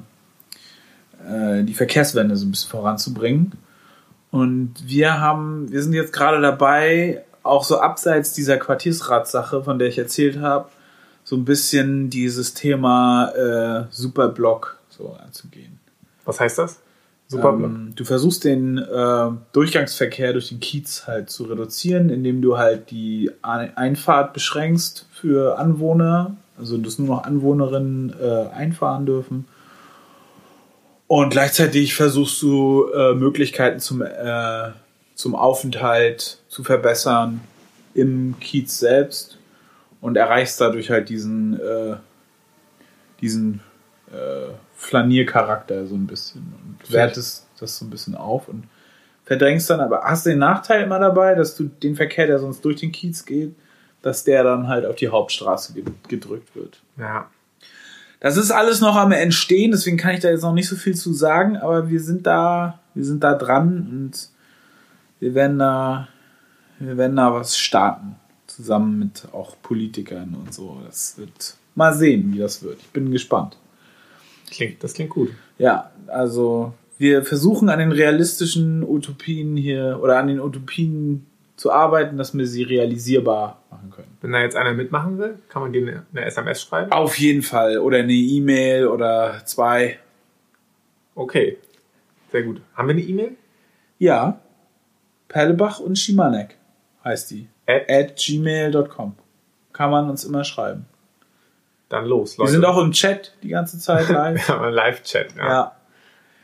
[1.61, 3.53] äh, die Verkehrswende so ein bisschen voranzubringen.
[4.31, 9.89] Und wir haben, wir sind jetzt gerade dabei, auch so abseits dieser Quartiersratssache, von der
[9.89, 10.69] ich erzählt habe,
[11.25, 15.79] so ein bisschen dieses Thema äh, Superblock so anzugehen.
[16.25, 16.81] Was heißt das?
[17.29, 17.71] Superblock.
[17.71, 22.91] Ähm, du versuchst den äh, Durchgangsverkehr durch den Kiez halt zu reduzieren, indem du halt
[22.91, 29.47] die Ein- Einfahrt beschränkst für Anwohner, also dass nur noch Anwohnerinnen äh, einfahren dürfen.
[31.11, 34.71] Und gleichzeitig versuchst du äh, Möglichkeiten zum, äh,
[35.17, 37.41] zum Aufenthalt zu verbessern
[37.95, 39.37] im Kiez selbst
[40.01, 41.97] und erreichst dadurch halt diesen, äh,
[43.21, 43.61] diesen
[44.13, 48.69] äh, Flaniercharakter so ein bisschen und wertest das so ein bisschen auf und
[49.25, 52.79] verdrängst dann, aber hast den Nachteil immer dabei, dass du den Verkehr, der sonst durch
[52.79, 53.53] den Kiez geht,
[54.01, 56.81] dass der dann halt auf die Hauptstraße ge- gedrückt wird.
[56.97, 57.29] Ja.
[58.21, 60.95] Das ist alles noch am Entstehen, deswegen kann ich da jetzt noch nicht so viel
[60.95, 64.29] zu sagen, aber wir sind da, wir sind da dran und
[65.21, 66.09] wir werden da,
[66.79, 68.17] wir werden da was starten.
[68.47, 70.81] Zusammen mit auch Politikern und so.
[70.85, 72.81] Das wird mal sehen, wie das wird.
[72.81, 73.57] Ich bin gespannt.
[74.51, 75.31] Klingt, das klingt gut.
[75.57, 81.27] Ja, also wir versuchen an den realistischen Utopien hier oder an den Utopien
[81.61, 84.17] zu arbeiten, dass wir sie realisierbar machen können.
[84.23, 86.91] Wenn da jetzt einer mitmachen will, kann man dir eine, eine SMS schreiben?
[86.91, 87.77] Auf jeden Fall.
[87.81, 89.99] Oder eine E-Mail oder zwei.
[91.15, 91.59] Okay.
[92.33, 92.63] Sehr gut.
[92.75, 93.37] Haben wir eine E-Mail?
[93.99, 94.41] Ja.
[95.29, 96.57] Perlebach und Schimanek
[97.05, 97.47] heißt die.
[97.67, 97.91] At?
[97.91, 99.17] At gmail.com.
[99.75, 100.87] Kann man uns immer schreiben.
[101.91, 102.53] Dann los, Wir Leute.
[102.53, 104.49] sind auch im Chat die ganze Zeit live.
[104.49, 105.37] ja, Live-Chat.
[105.37, 105.47] Ja.
[105.47, 105.77] ja.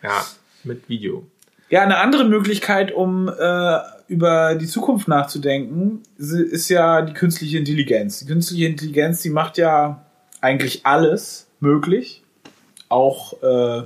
[0.03, 0.27] ja.
[0.63, 1.27] Mit Video.
[1.71, 3.79] Ja, eine andere Möglichkeit, um äh,
[4.09, 8.21] über die Zukunft nachzudenken, ist ja die künstliche Intelligenz.
[8.21, 10.05] Die künstliche Intelligenz, die macht ja
[10.41, 12.23] eigentlich alles möglich.
[12.89, 13.83] Auch äh,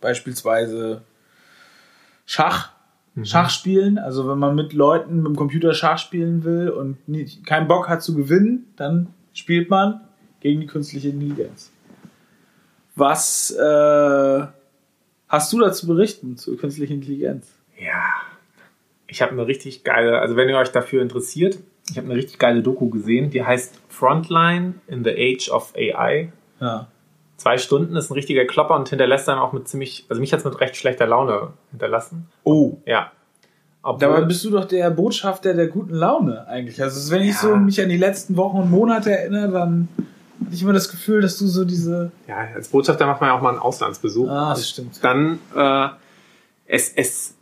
[0.00, 1.02] beispielsweise
[2.26, 2.72] Schach.
[3.22, 3.98] Schach spielen.
[3.98, 7.88] Also wenn man mit Leuten mit dem Computer Schach spielen will und nicht, keinen Bock
[7.88, 10.00] hat zu gewinnen, dann spielt man
[10.40, 11.70] gegen die künstliche Intelligenz.
[12.96, 14.46] Was äh,
[15.28, 17.46] hast du dazu berichten zur künstlichen Intelligenz?
[17.78, 18.02] Ja.
[19.06, 21.58] Ich habe eine richtig geile, also wenn ihr euch dafür interessiert,
[21.90, 26.32] ich habe eine richtig geile Doku gesehen, die heißt Frontline in the Age of AI.
[26.60, 26.88] Ja.
[27.36, 30.38] Zwei Stunden ist ein richtiger Klopper und hinterlässt dann auch mit ziemlich, also mich hat
[30.38, 32.28] es mit recht schlechter Laune hinterlassen.
[32.44, 32.78] Oh.
[32.86, 33.12] Ja.
[33.82, 36.82] Dabei Obwohl, bist du doch der Botschafter der guten Laune eigentlich.
[36.82, 37.40] Also wenn ich Ja.
[37.40, 39.88] so mich an die letzten Wochen und Monate erinnere, dann
[40.40, 42.10] hatte nicht immer das Gefühl, dass du so diese.
[42.26, 44.28] Ja, als Botschafter macht man ja auch mal einen Auslandsbesuch.
[44.30, 45.04] Ah, das stimmt.
[45.04, 45.88] Dann, äh,
[46.66, 47.33] es, es,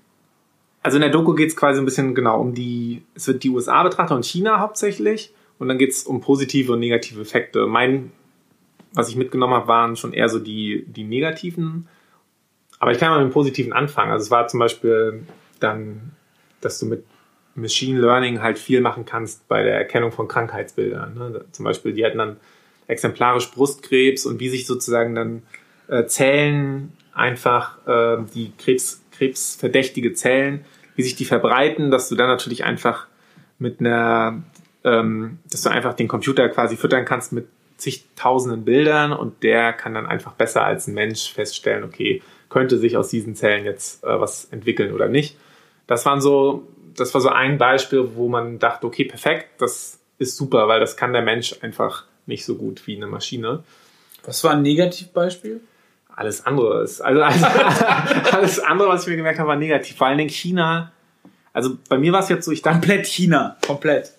[0.82, 3.50] also in der Doku geht es quasi ein bisschen genau um die, es wird die
[3.50, 5.32] USA betrachtet und China hauptsächlich.
[5.58, 7.66] Und dann geht es um positive und negative Effekte.
[7.66, 8.10] Mein,
[8.92, 11.86] was ich mitgenommen habe, waren schon eher so die, die negativen.
[12.80, 14.10] Aber ich kann mal mit dem Positiven anfangen.
[14.10, 15.22] Also es war zum Beispiel
[15.60, 16.12] dann,
[16.60, 17.04] dass du mit
[17.54, 21.14] Machine Learning halt viel machen kannst bei der Erkennung von Krankheitsbildern.
[21.14, 21.44] Ne?
[21.52, 22.38] Zum Beispiel, die hatten dann
[22.88, 25.42] exemplarisch Brustkrebs und wie sich sozusagen dann
[25.86, 30.64] äh, Zellen einfach, äh, die Krebs, krebsverdächtige Zellen,
[30.96, 33.06] wie sich die verbreiten, dass du dann natürlich einfach
[33.58, 34.42] mit einer,
[34.84, 37.46] ähm, dass du einfach den Computer quasi füttern kannst mit
[37.76, 42.96] zigtausenden Bildern und der kann dann einfach besser als ein Mensch feststellen, okay, könnte sich
[42.96, 45.36] aus diesen Zellen jetzt äh, was entwickeln oder nicht.
[45.86, 50.36] Das waren so das war so ein Beispiel, wo man dachte, okay, perfekt, das ist
[50.36, 53.64] super, weil das kann der Mensch einfach nicht so gut wie eine Maschine.
[54.24, 55.60] Was war ein Negativbeispiel?
[56.14, 57.46] Alles andere ist, also, also
[58.32, 59.96] alles andere, was ich mir gemerkt habe, war negativ.
[59.96, 60.92] Vor allen Dingen China.
[61.52, 62.78] Also bei mir war es jetzt so, ich dachte.
[62.80, 64.12] Komplett China, komplett.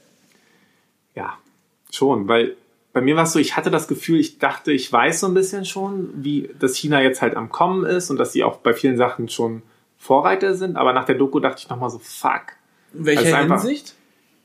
[1.16, 1.38] Ja,
[1.92, 2.56] schon, weil
[2.94, 5.34] bei mir war es so, ich hatte das Gefühl, ich dachte, ich weiß so ein
[5.34, 8.74] bisschen schon, wie das China jetzt halt am Kommen ist und dass sie auch bei
[8.74, 9.64] vielen Sachen schon
[9.98, 10.76] Vorreiter sind.
[10.76, 12.54] Aber nach der Doku dachte ich nochmal so, fuck,
[12.94, 13.96] in welcher also einfach, Hinsicht?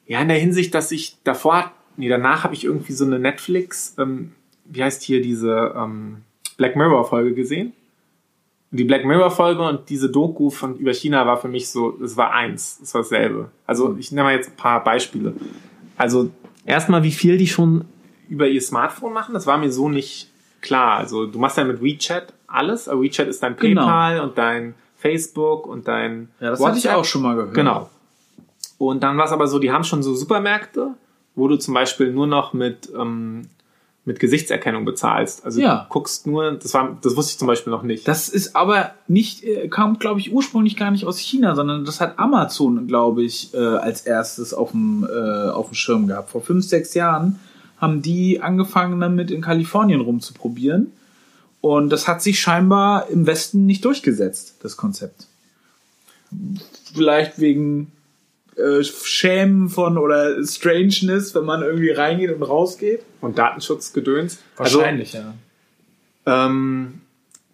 [0.07, 3.95] Ja, in der Hinsicht, dass ich davor, nee, danach habe ich irgendwie so eine Netflix,
[3.99, 4.33] ähm,
[4.65, 6.23] wie heißt hier diese ähm,
[6.59, 7.73] Black Mirror Folge gesehen.
[8.71, 11.99] Und die Black Mirror Folge und diese Doku von über China war für mich so,
[12.05, 13.51] es war eins, es war dasselbe.
[13.67, 15.33] Also ich nehme mal jetzt ein paar Beispiele.
[15.97, 16.31] Also
[16.67, 17.87] erstmal, wie viel die schon
[18.29, 20.31] über ihr Smartphone machen, das war mir so nicht
[20.61, 20.99] klar.
[20.99, 22.89] Also du machst ja mit WeChat alles.
[22.89, 23.87] Aber WeChat ist dein genau.
[23.87, 26.69] PayPal und dein Facebook und dein Ja, das WhatsApp.
[26.69, 27.55] hatte ich auch schon mal gehört.
[27.55, 27.89] Genau.
[28.77, 30.95] Und dann war es aber so, die haben schon so Supermärkte,
[31.35, 33.49] wo du zum Beispiel nur noch mit, ähm,
[34.09, 35.45] mit Gesichtserkennung bezahlst.
[35.45, 35.83] Also ja.
[35.83, 38.09] du guckst nur, das war, das wusste ich zum Beispiel noch nicht.
[38.09, 42.01] Das ist aber nicht, äh, kam, glaube ich, ursprünglich gar nicht aus China, sondern das
[42.01, 46.31] hat Amazon, glaube ich, äh, als erstes auf dem, äh, auf dem Schirm gehabt.
[46.31, 47.39] Vor fünf, sechs Jahren
[47.77, 50.91] haben die angefangen damit in Kalifornien rumzuprobieren.
[51.61, 55.27] Und das hat sich scheinbar im Westen nicht durchgesetzt, das Konzept.
[56.95, 57.93] Vielleicht wegen
[58.59, 63.03] äh, Schämen von oder Strangeness, wenn man irgendwie reingeht und rausgeht.
[63.21, 64.43] Und Datenschutzgedöns.
[64.57, 65.29] Wahrscheinlich, also,
[66.27, 66.47] ja.
[66.47, 67.01] Ähm,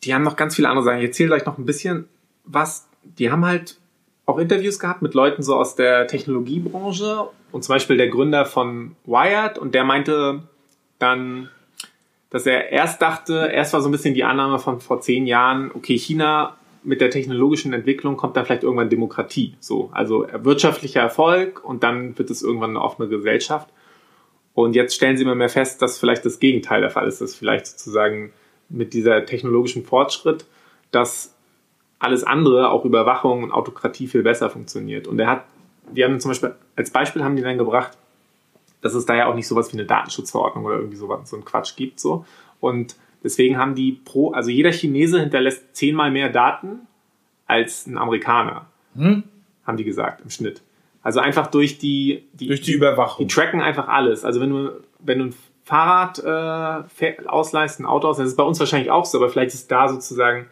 [0.02, 0.98] die haben noch ganz viele andere Sachen.
[0.98, 2.08] Ich erzähle gleich noch ein bisschen
[2.44, 2.86] was.
[3.18, 3.76] Die haben halt
[4.26, 8.96] auch Interviews gehabt mit Leuten so aus der Technologiebranche und zum Beispiel der Gründer von
[9.04, 10.42] Wired und der meinte
[10.98, 11.50] dann,
[12.30, 15.70] dass er erst dachte, erst war so ein bisschen die Annahme von vor zehn Jahren,
[15.74, 19.54] okay, China mit der technologischen Entwicklung kommt dann vielleicht irgendwann Demokratie.
[19.60, 23.68] So, also wirtschaftlicher Erfolg und dann wird es irgendwann eine offene Gesellschaft.
[24.54, 27.34] Und jetzt stellen sie immer mehr fest, dass vielleicht das Gegenteil der Fall ist, dass
[27.34, 28.32] vielleicht sozusagen
[28.68, 30.46] mit dieser technologischen Fortschritt,
[30.90, 31.34] dass
[31.98, 35.06] alles andere, auch Überwachung und Autokratie viel besser funktioniert.
[35.06, 35.44] Und er hat,
[35.90, 37.96] die haben zum Beispiel, als Beispiel haben die dann gebracht,
[38.80, 41.44] dass es da ja auch nicht sowas wie eine Datenschutzverordnung oder irgendwie sowas, so ein
[41.44, 42.26] Quatsch gibt, so.
[42.60, 46.80] Und Deswegen haben die pro, also jeder Chinese hinterlässt zehnmal mehr Daten
[47.46, 48.66] als ein Amerikaner.
[48.94, 49.24] Hm?
[49.66, 50.62] Haben die gesagt im Schnitt.
[51.02, 53.26] Also einfach durch die, die durch die Überwachung.
[53.26, 54.24] Die tracken einfach alles.
[54.24, 54.70] Also wenn du
[55.00, 59.06] wenn du ein Fahrrad äh, ausleihst, ein Auto ausleihst, das ist bei uns wahrscheinlich auch
[59.06, 60.46] so, aber vielleicht ist da sozusagen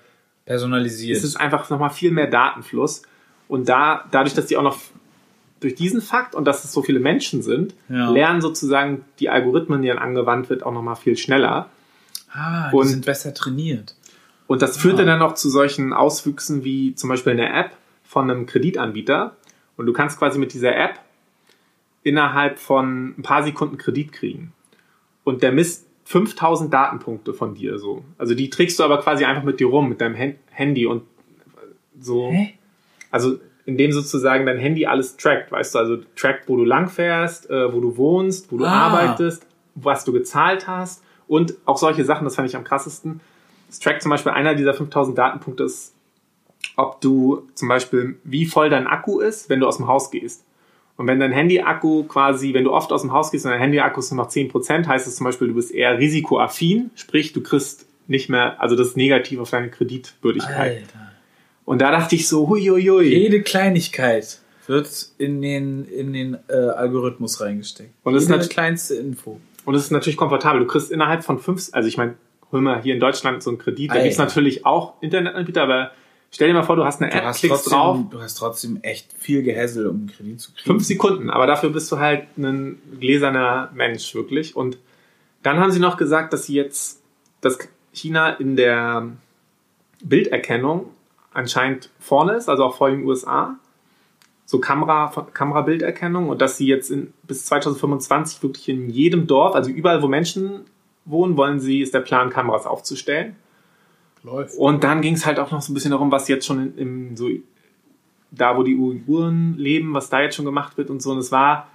[0.47, 1.16] personalisiert.
[1.16, 3.03] Es ist einfach nochmal viel mehr Datenfluss
[3.49, 4.79] und da dadurch, dass die auch noch
[5.61, 8.11] durch diesen Fakt und dass es so viele Menschen sind, ja.
[8.11, 11.68] lernen sozusagen die Algorithmen, die dann angewandt wird, auch nochmal viel schneller.
[12.33, 13.95] Ah, die und, sind besser trainiert.
[14.47, 15.07] Und das führte ah.
[15.07, 19.37] dann noch zu solchen Auswüchsen wie zum Beispiel eine App von einem Kreditanbieter.
[19.76, 20.99] Und du kannst quasi mit dieser App
[22.03, 24.53] innerhalb von ein paar Sekunden Kredit kriegen.
[25.24, 28.05] Und der misst 5000 Datenpunkte von dir so.
[28.18, 31.05] Also die trägst du aber quasi einfach mit dir rum, mit deinem Handy und
[32.01, 32.30] so.
[32.30, 32.55] Hä?
[33.11, 37.72] Also indem sozusagen dein Handy alles trackt, weißt du, also trackt, wo du langfährst, äh,
[37.72, 38.89] wo du wohnst, wo du ah.
[38.89, 43.20] arbeitest, was du gezahlt hast und auch solche Sachen, das fand ich am krassesten.
[43.70, 45.95] Es trackt zum Beispiel einer dieser 5000 Datenpunkte ist,
[46.77, 50.45] ob du zum Beispiel, wie voll dein Akku ist, wenn du aus dem Haus gehst.
[50.97, 54.01] Und wenn dein Handy-Akku quasi, wenn du oft aus dem Haus gehst und dein Handy-Akku
[54.01, 57.87] ist nur noch 10%, heißt es zum Beispiel, du bist eher risikoaffin, sprich, du kriegst
[58.07, 60.83] nicht mehr, also das ist negativ auf deine Kreditwürdigkeit.
[60.83, 61.12] Alter.
[61.64, 63.09] Und da dachte ich so, huiuiui.
[63.09, 67.93] Jede Kleinigkeit wird in den, in den äh, Algorithmus reingesteckt.
[68.03, 69.41] Und das Jede ist eine kleinste Info.
[69.65, 70.61] Und es ist natürlich komfortabel.
[70.61, 72.15] Du kriegst innerhalb von fünf, also ich meine,
[72.51, 75.93] hol mal hier in Deutschland so einen Kredit, da gibt es natürlich auch Internetanbieter, aber
[76.31, 77.99] stell dir mal vor, du hast eine du App, hast klickst trotzdem, drauf.
[78.11, 80.67] Du hast trotzdem echt viel Gehässel, um einen Kredit zu kriegen.
[80.67, 84.57] Fünf Sekunden, aber dafür bist du halt ein gläserner Mensch, wirklich.
[84.57, 84.79] Und
[85.43, 87.03] Dann haben sie noch gesagt, dass sie jetzt,
[87.41, 87.59] dass
[87.93, 89.09] China in der
[90.03, 90.87] Bilderkennung
[91.33, 93.57] anscheinend vorne ist, also auch vor den USA.
[94.53, 99.70] So Kamera, Kamerabilderkennung und dass sie jetzt in, bis 2025 wirklich in jedem Dorf, also
[99.70, 100.66] überall, wo Menschen
[101.07, 103.36] wohnen, wollen sie, ist der Plan, Kameras aufzustellen.
[104.22, 104.59] Läuft.
[104.59, 107.16] Und dann ging es halt auch noch so ein bisschen darum, was jetzt schon in
[107.16, 107.30] so
[108.30, 111.12] da, wo die Uiguren leben, was da jetzt schon gemacht wird und so.
[111.12, 111.68] Und es war,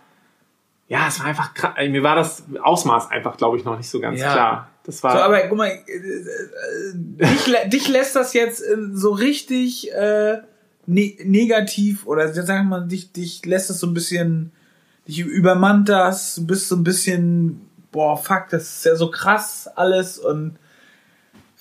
[0.88, 1.74] ja, es war einfach krass.
[1.80, 4.32] Mir war das Ausmaß einfach, glaube ich, noch nicht so ganz ja.
[4.32, 4.70] klar.
[4.84, 5.14] Das war.
[5.14, 10.44] So, aber guck mal, äh, äh, dich, dich lässt das jetzt äh, so richtig äh,
[10.88, 14.52] ne negativ oder sagen wir mal, dich, dich lässt das so ein bisschen,
[15.08, 17.62] dich übermannt das, du bist so ein bisschen,
[17.92, 20.58] boah, fuck, das ist ja so krass alles und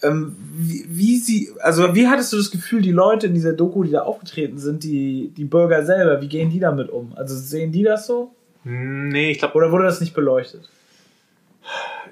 [0.03, 3.83] ähm, wie, wie sie, also wie hattest du das Gefühl, die Leute in dieser Doku,
[3.83, 7.13] die da aufgetreten sind, die, die Bürger selber, wie gehen die damit um?
[7.17, 8.33] Also sehen die das so?
[8.65, 9.55] Nee, ich glaube.
[9.55, 10.69] Oder wurde das nicht beleuchtet?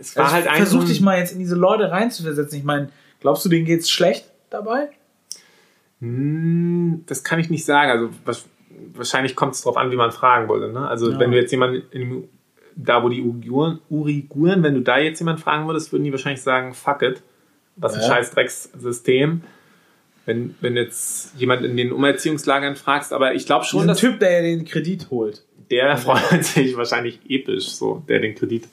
[0.00, 2.58] Es war also halt Versuch dich mal jetzt in diese Leute reinzuversetzen.
[2.58, 2.90] Ich meine,
[3.20, 4.88] glaubst du, denen geht's schlecht dabei?
[6.04, 7.90] Hm, das kann ich nicht sagen.
[7.90, 8.10] Also
[8.94, 10.72] wahrscheinlich kommt es darauf an, wie man fragen würde.
[10.72, 10.86] Ne?
[10.86, 11.18] Also ja.
[11.18, 12.28] wenn du jetzt jemanden in,
[12.76, 16.42] da, wo die Uiguren, Uiguren, wenn du da jetzt jemanden fragen würdest, würden die wahrscheinlich
[16.42, 17.22] sagen, fuck it
[17.76, 18.08] was ein ja.
[18.08, 19.42] scheiß Dreckssystem.
[20.26, 23.98] Wenn, wenn jetzt jemand in den Umerziehungslagern fragst, aber ich glaube schon, Diesen dass.
[23.98, 25.44] Typ, der den Kredit holt.
[25.70, 28.68] Der freut sich wahrscheinlich episch, so, der den Kredit.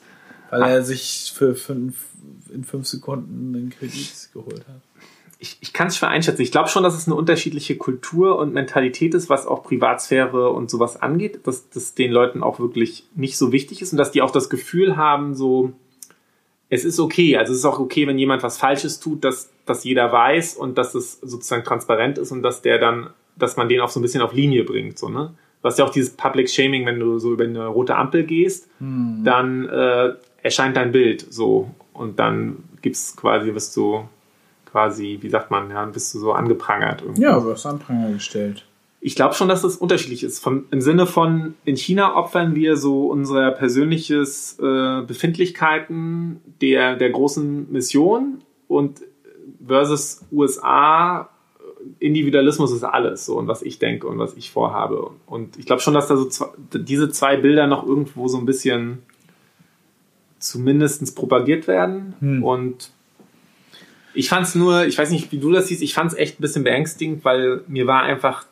[0.50, 2.06] Weil er sich für fünf,
[2.52, 4.80] in fünf Sekunden den Kredit geholt hat.
[5.42, 6.40] Ich, ich kann es schwer einschätzen.
[6.40, 10.70] Ich glaube schon, dass es eine unterschiedliche Kultur und Mentalität ist, was auch Privatsphäre und
[10.70, 14.22] sowas angeht, dass das den Leuten auch wirklich nicht so wichtig ist und dass die
[14.22, 15.72] auch das Gefühl haben, so,
[16.68, 17.36] es ist okay.
[17.36, 20.78] Also es ist auch okay, wenn jemand was Falsches tut, dass, dass jeder weiß und
[20.78, 24.02] dass es sozusagen transparent ist und dass der dann, dass man den auch so ein
[24.02, 24.96] bisschen auf Linie bringt.
[24.96, 25.34] So, ne?
[25.60, 28.68] Du hast ja auch dieses Public Shaming, wenn du so über eine rote Ampel gehst,
[28.78, 29.22] hm.
[29.24, 34.08] dann äh, erscheint dein Bild so und dann gibt's quasi, wirst du
[34.72, 37.02] quasi, wie sagt man, ja, bist du so angeprangert.
[37.02, 37.22] Irgendwie.
[37.22, 38.64] Ja, du wirst Anpranger gestellt
[39.04, 40.38] ich glaube schon, dass es unterschiedlich ist.
[40.38, 47.10] Von, Im Sinne von, in China opfern wir so unsere persönliches äh, Befindlichkeiten der, der
[47.10, 49.00] großen Mission und
[49.66, 51.28] versus USA
[51.98, 55.10] Individualismus ist alles so und was ich denke und was ich vorhabe.
[55.26, 58.46] Und ich glaube schon, dass da so zwei, diese zwei Bilder noch irgendwo so ein
[58.46, 59.02] bisschen
[60.38, 62.14] zumindest propagiert werden.
[62.20, 62.44] Hm.
[62.44, 62.91] Und
[64.14, 66.38] ich fand es nur, ich weiß nicht, wie du das siehst, ich fand es echt
[66.38, 68.44] ein bisschen beängstigend, weil mir war einfach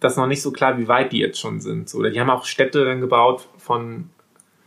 [0.00, 1.94] das noch nicht so klar, wie weit die jetzt schon sind.
[1.94, 4.10] Oder die haben auch Städte dann gebaut von,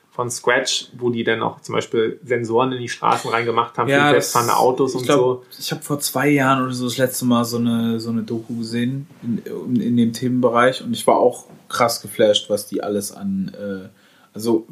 [0.10, 4.06] von Scratch, wo die dann auch zum Beispiel Sensoren in die Straßen reingemacht haben ja,
[4.06, 5.60] für selbstfahrende Autos und glaub, so.
[5.60, 8.58] Ich habe vor zwei Jahren oder so das letzte Mal so eine, so eine Doku
[8.58, 13.54] gesehen in, in dem Themenbereich und ich war auch krass geflasht, was die alles an,
[13.60, 13.90] äh,
[14.34, 14.66] also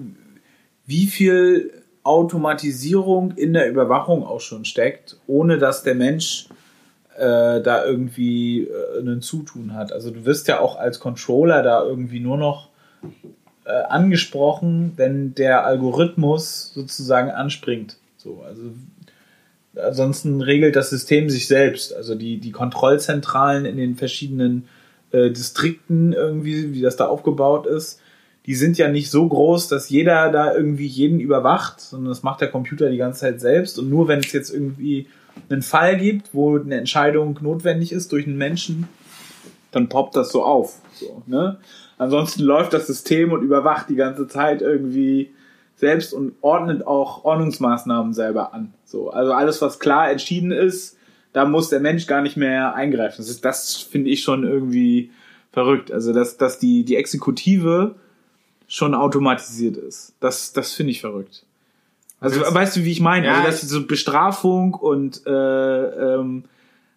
[0.86, 6.48] wie viel Automatisierung in der Überwachung auch schon steckt, ohne dass der Mensch
[7.18, 9.92] äh, da irgendwie äh, einen Zutun hat.
[9.94, 12.70] Also du wirst ja auch als Controller da irgendwie nur noch
[13.66, 17.98] äh, angesprochen, wenn der Algorithmus sozusagen anspringt.
[18.18, 18.62] So, also
[19.76, 21.96] ansonsten regelt das System sich selbst.
[21.96, 24.68] Also die, die Kontrollzentralen in den verschiedenen
[25.12, 28.00] äh, Distrikten irgendwie, wie das da aufgebaut ist,
[28.46, 32.42] die sind ja nicht so groß, dass jeder da irgendwie jeden überwacht, sondern das macht
[32.42, 33.80] der Computer die ganze Zeit selbst.
[33.80, 35.08] Und nur wenn es jetzt irgendwie
[35.50, 38.88] einen Fall gibt, wo eine Entscheidung notwendig ist durch einen Menschen,
[39.72, 40.80] dann poppt das so auf.
[40.94, 41.58] So, ne?
[41.98, 45.32] Ansonsten läuft das System und überwacht die ganze Zeit irgendwie
[45.76, 48.74] selbst und ordnet auch Ordnungsmaßnahmen selber an.
[48.86, 50.98] So, also alles, was klar entschieden ist,
[51.32, 53.24] da muss der Mensch gar nicht mehr eingreifen.
[53.26, 55.12] Das, das finde ich schon irgendwie
[55.52, 55.92] verrückt.
[55.92, 57.96] Also, dass, dass die, die Exekutive
[58.74, 60.16] schon automatisiert ist.
[60.20, 61.46] Das, das finde ich verrückt.
[62.20, 63.28] Also weißt du, wie ich meine?
[63.28, 66.46] Ja, also, dass so Bestrafung und äh, ähm,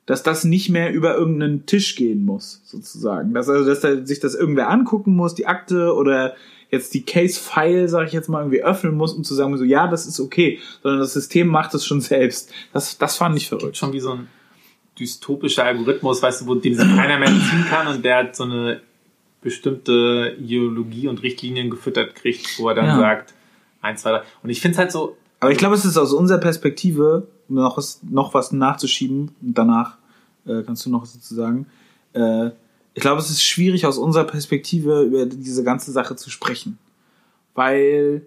[0.06, 3.34] dass das nicht mehr über irgendeinen Tisch gehen muss, sozusagen.
[3.34, 6.34] Dass also, dass da sich das irgendwer angucken muss, die Akte oder
[6.70, 9.86] jetzt die Case-File, sag ich jetzt mal, irgendwie öffnen muss, um zu sagen, so ja,
[9.86, 12.50] das ist okay, sondern das System macht es schon selbst.
[12.72, 13.76] Das, das fand ich verrückt.
[13.76, 14.28] Schon wie so ein
[14.98, 18.80] dystopischer Algorithmus, weißt du, wo den keiner mehr ziehen kann und der hat so eine
[19.46, 22.98] bestimmte Ideologie und Richtlinien gefüttert kriegt, wo er dann ja.
[22.98, 23.32] sagt,
[23.80, 24.22] eins, zwei, drei.
[24.42, 25.16] Und ich finde es halt so.
[25.38, 29.56] Aber ich glaube, es ist aus unserer Perspektive, um noch was, noch was nachzuschieben, und
[29.56, 29.98] danach
[30.46, 31.66] äh, kannst du noch was dazu sagen.
[32.12, 32.50] Äh,
[32.94, 36.78] ich glaube, es ist schwierig aus unserer Perspektive über diese ganze Sache zu sprechen.
[37.54, 38.26] Weil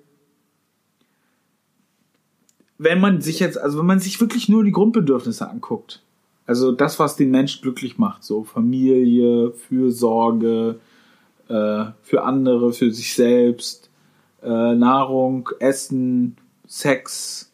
[2.78, 6.01] wenn man sich jetzt, also wenn man sich wirklich nur die Grundbedürfnisse anguckt,
[6.45, 10.80] also das, was den Menschen glücklich macht, so Familie, Fürsorge,
[11.50, 13.89] äh, für andere, für sich selbst,
[14.41, 16.38] äh, Nahrung, Essen,
[16.68, 17.52] Sex.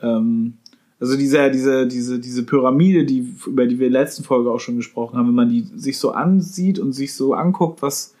[0.00, 0.54] Ähm,
[1.00, 4.58] also diese, diese, diese, diese Pyramide, die, über die wir in der letzten Folge auch
[4.58, 8.14] schon gesprochen haben, wenn man die sich so ansieht und sich so anguckt, was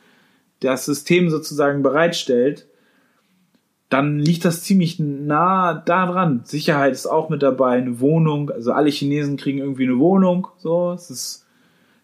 [0.60, 2.68] das System sozusagen bereitstellt,
[3.88, 6.42] dann liegt das ziemlich nah da dran.
[6.44, 10.92] Sicherheit ist auch mit dabei, eine Wohnung, also alle Chinesen kriegen irgendwie eine Wohnung, so,
[10.92, 11.46] es ist,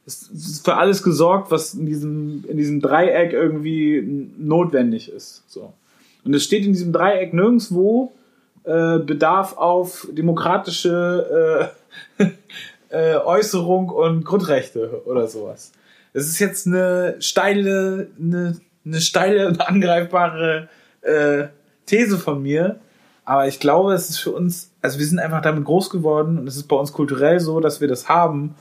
[0.06, 5.72] ist für alles gesorgt, was in diesem, in diesem Dreieck irgendwie notwendig ist, so.
[6.24, 8.12] Und es steht in diesem Dreieck nirgendwo,
[8.64, 11.70] äh, Bedarf auf demokratische
[12.18, 12.24] äh,
[12.88, 15.72] äh, Äußerung und Grundrechte oder sowas.
[16.14, 20.68] Es ist jetzt eine steile, eine, eine steile und angreifbare
[21.02, 21.48] äh,
[21.86, 22.80] These von mir.
[23.26, 26.46] Aber ich glaube, es ist für uns, also wir sind einfach damit groß geworden und
[26.46, 28.54] es ist bei uns kulturell so, dass wir das haben.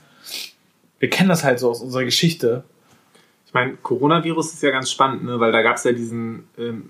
[0.98, 2.64] Wir kennen das halt so aus unserer Geschichte.
[3.46, 5.38] Ich meine, Coronavirus ist ja ganz spannend, ne?
[5.40, 6.88] weil da gab es ja diesen ähm,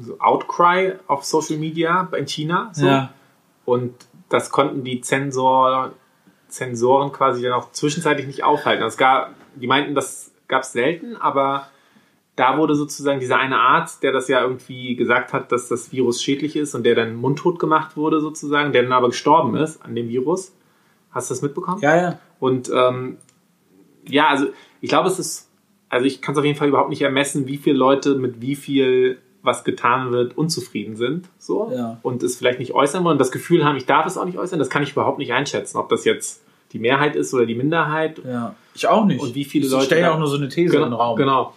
[0.00, 2.70] so Outcry auf Social Media in China.
[2.72, 2.86] So.
[2.86, 3.12] Ja.
[3.64, 3.94] Und
[4.28, 5.92] das konnten die Zensor,
[6.48, 8.84] Zensoren quasi dann auch zwischenzeitlich nicht aufhalten.
[8.84, 11.68] Es gab, die meinten, das gab es selten, aber
[12.36, 16.22] da wurde sozusagen dieser eine Arzt, der das ja irgendwie gesagt hat, dass das Virus
[16.22, 19.94] schädlich ist und der dann mundtot gemacht wurde sozusagen, der dann aber gestorben ist an
[19.94, 20.54] dem Virus.
[21.10, 21.80] Hast du das mitbekommen?
[21.80, 22.18] Ja, ja.
[22.38, 23.16] Und ähm,
[24.08, 24.46] ja, also
[24.80, 25.50] ich glaube, es ist,
[25.88, 28.56] also ich kann es auf jeden Fall überhaupt nicht ermessen, wie viele Leute mit wie
[28.56, 31.98] viel was getan wird, unzufrieden sind, so ja.
[32.02, 34.58] und es vielleicht nicht äußern wollen, das Gefühl haben, ich darf es auch nicht äußern,
[34.58, 36.42] das kann ich überhaupt nicht einschätzen, ob das jetzt
[36.72, 38.20] die Mehrheit ist oder die Minderheit.
[38.24, 39.20] Ja, ich auch nicht.
[39.20, 39.82] Und wie viele ich Leute.
[39.82, 41.16] Ich stelle ja auch nur so eine These genau, in den Raum.
[41.16, 41.54] Genau.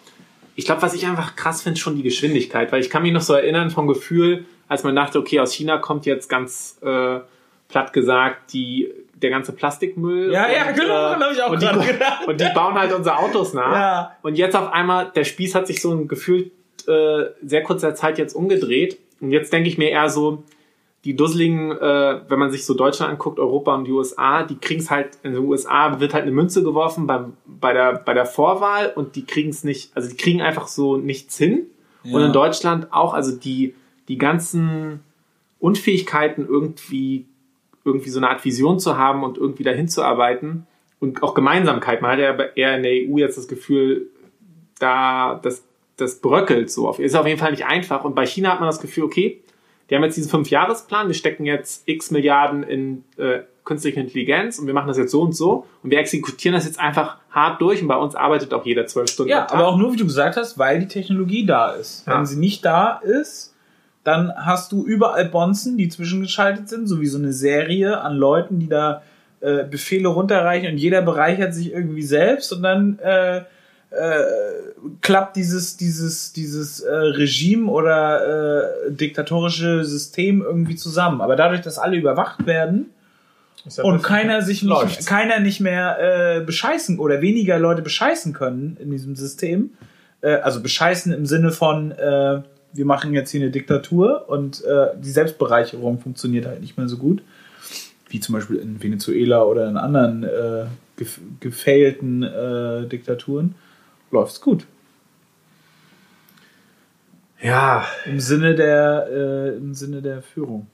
[0.56, 3.22] Ich glaube, was ich einfach krass finde, schon die Geschwindigkeit, weil ich kann mich noch
[3.22, 7.20] so erinnern vom Gefühl, als man dachte, okay, aus China kommt jetzt ganz äh,
[7.70, 8.90] platt gesagt die
[9.22, 10.32] der ganze Plastikmüll.
[10.32, 12.28] Ja, und, ja, genau, äh, habe ich auch und die, gedacht.
[12.28, 13.74] und die bauen halt unsere Autos nach.
[13.74, 14.16] Ja.
[14.22, 16.52] Und jetzt auf einmal, der Spieß hat sich so ein Gefühl
[16.88, 19.00] äh, sehr kurzer Zeit jetzt umgedreht.
[19.22, 20.44] Und jetzt denke ich mir eher so,
[21.06, 24.82] die Dusseligen, äh, wenn man sich so Deutschland anguckt, Europa und die USA, die kriegen
[24.82, 28.26] es halt, in den USA wird halt eine Münze geworfen beim, bei, der, bei der
[28.26, 31.68] Vorwahl und die kriegen es nicht, also die kriegen einfach so nichts hin.
[32.04, 32.16] Ja.
[32.16, 33.76] Und in Deutschland auch, also die,
[34.10, 35.02] die ganzen
[35.60, 37.28] Unfähigkeiten irgendwie,
[37.86, 40.68] irgendwie so eine Art Vision zu haben und irgendwie dahin zu arbeiten
[41.00, 42.02] und auch Gemeinsamkeit.
[42.02, 44.10] Man hat ja eher in der EU jetzt das Gefühl,
[44.80, 45.64] da, das,
[45.98, 46.92] das bröckelt so.
[46.92, 48.04] Ist auf jeden Fall nicht einfach.
[48.04, 49.42] Und bei China hat man das Gefühl, okay,
[49.90, 54.68] die haben jetzt diesen Fünfjahresplan, wir stecken jetzt x Milliarden in äh, künstliche Intelligenz und
[54.68, 57.82] wir machen das jetzt so und so und wir exekutieren das jetzt einfach hart durch
[57.82, 59.32] und bei uns arbeitet auch jeder zwölf Stunden.
[59.32, 62.06] Ja, aber auch nur, wie du gesagt hast, weil die Technologie da ist.
[62.08, 62.18] Ja.
[62.18, 63.49] Wenn sie nicht da ist,
[64.04, 68.60] dann hast du überall Bonzen, die zwischengeschaltet sind, so wie so eine Serie an Leuten,
[68.60, 69.02] die da
[69.42, 73.42] äh, Befehle runterreichen und jeder bereichert sich irgendwie selbst und dann äh,
[73.92, 74.24] äh,
[75.02, 81.22] klappt dieses, dieses, dieses äh, Regime oder äh, diktatorische System irgendwie zusammen.
[81.22, 82.92] Aber dadurch, dass alle überwacht werden
[83.82, 88.92] und keiner sich nicht, keiner nicht mehr äh, bescheißen oder weniger Leute bescheißen können in
[88.92, 89.72] diesem System,
[90.22, 92.42] äh, also bescheißen im Sinne von äh,
[92.74, 96.98] wir machen jetzt hier eine Diktatur und äh, die Selbstbereicherung funktioniert halt nicht mehr so
[96.98, 97.22] gut,
[98.10, 100.66] wie zum Beispiel in Venezuela oder in anderen äh,
[100.98, 103.56] gef gefailten äh, Diktaturen
[104.12, 104.66] läuft's gut.
[107.42, 107.86] Ja.
[108.06, 110.68] Im Sinne der, äh, im Sinne der Führung.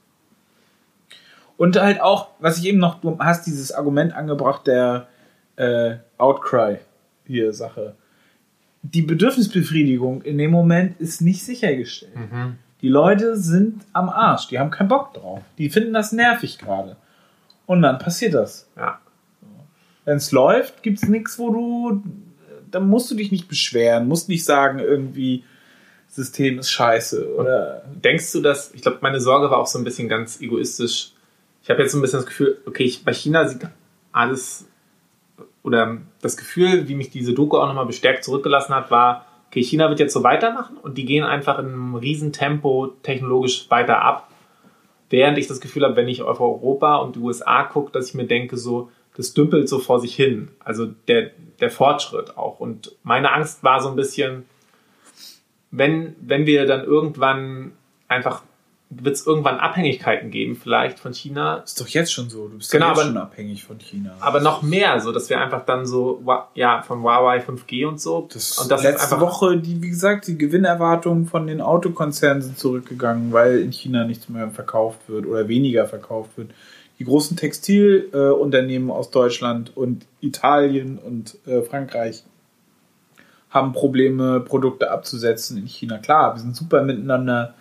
[1.56, 5.08] Und halt auch, was ich eben noch, du hast dieses Argument angebracht der
[5.56, 6.78] äh, Outcry
[7.26, 7.94] hier Sache.
[8.94, 12.14] Die Bedürfnisbefriedigung in dem Moment ist nicht sichergestellt.
[12.14, 12.58] Mhm.
[12.82, 15.42] Die Leute sind am Arsch, die haben keinen Bock drauf.
[15.58, 16.96] Die finden das nervig gerade.
[17.64, 18.68] Und dann passiert das.
[18.76, 19.00] Ja.
[20.04, 22.02] Wenn es läuft, gibt es nichts, wo du
[22.70, 25.44] dann musst du dich nicht beschweren, musst nicht sagen, irgendwie,
[26.08, 27.34] System ist scheiße.
[27.36, 31.12] Oder denkst du, dass, ich glaube, meine Sorge war auch so ein bisschen ganz egoistisch.
[31.62, 33.66] Ich habe jetzt so ein bisschen das Gefühl, okay, ich, bei China sieht
[34.12, 34.66] alles,
[35.62, 39.88] oder das Gefühl, wie mich diese Doku auch nochmal bestärkt zurückgelassen hat, war, okay, China
[39.88, 44.30] wird jetzt so weitermachen und die gehen einfach in einem Riesentempo technologisch weiter ab.
[45.08, 48.14] Während ich das Gefühl habe, wenn ich auf Europa und die USA gucke, dass ich
[48.14, 50.48] mir denke, so, das dümpelt so vor sich hin.
[50.58, 52.60] Also der, der Fortschritt auch.
[52.60, 54.44] Und meine Angst war so ein bisschen,
[55.70, 57.72] wenn, wenn wir dann irgendwann
[58.08, 58.42] einfach
[59.02, 61.58] wird es irgendwann Abhängigkeiten geben, vielleicht von China.
[61.58, 62.48] Ist doch jetzt schon so.
[62.48, 64.16] Du bist genau, ja aber, schon abhängig von China.
[64.20, 66.22] Aber noch mehr, so dass wir einfach dann so,
[66.54, 68.28] ja, von Huawei 5G und so.
[68.32, 72.42] Das und das letzte ist einfach Woche, die, wie gesagt, die Gewinnerwartungen von den Autokonzernen
[72.42, 76.50] sind zurückgegangen, weil in China nichts mehr verkauft wird oder weniger verkauft wird
[76.98, 82.24] die großen Textilunternehmen äh, aus Deutschland und Italien und äh, Frankreich
[83.50, 85.98] haben Probleme, Produkte abzusetzen in China.
[85.98, 87.54] Klar, wir sind super miteinander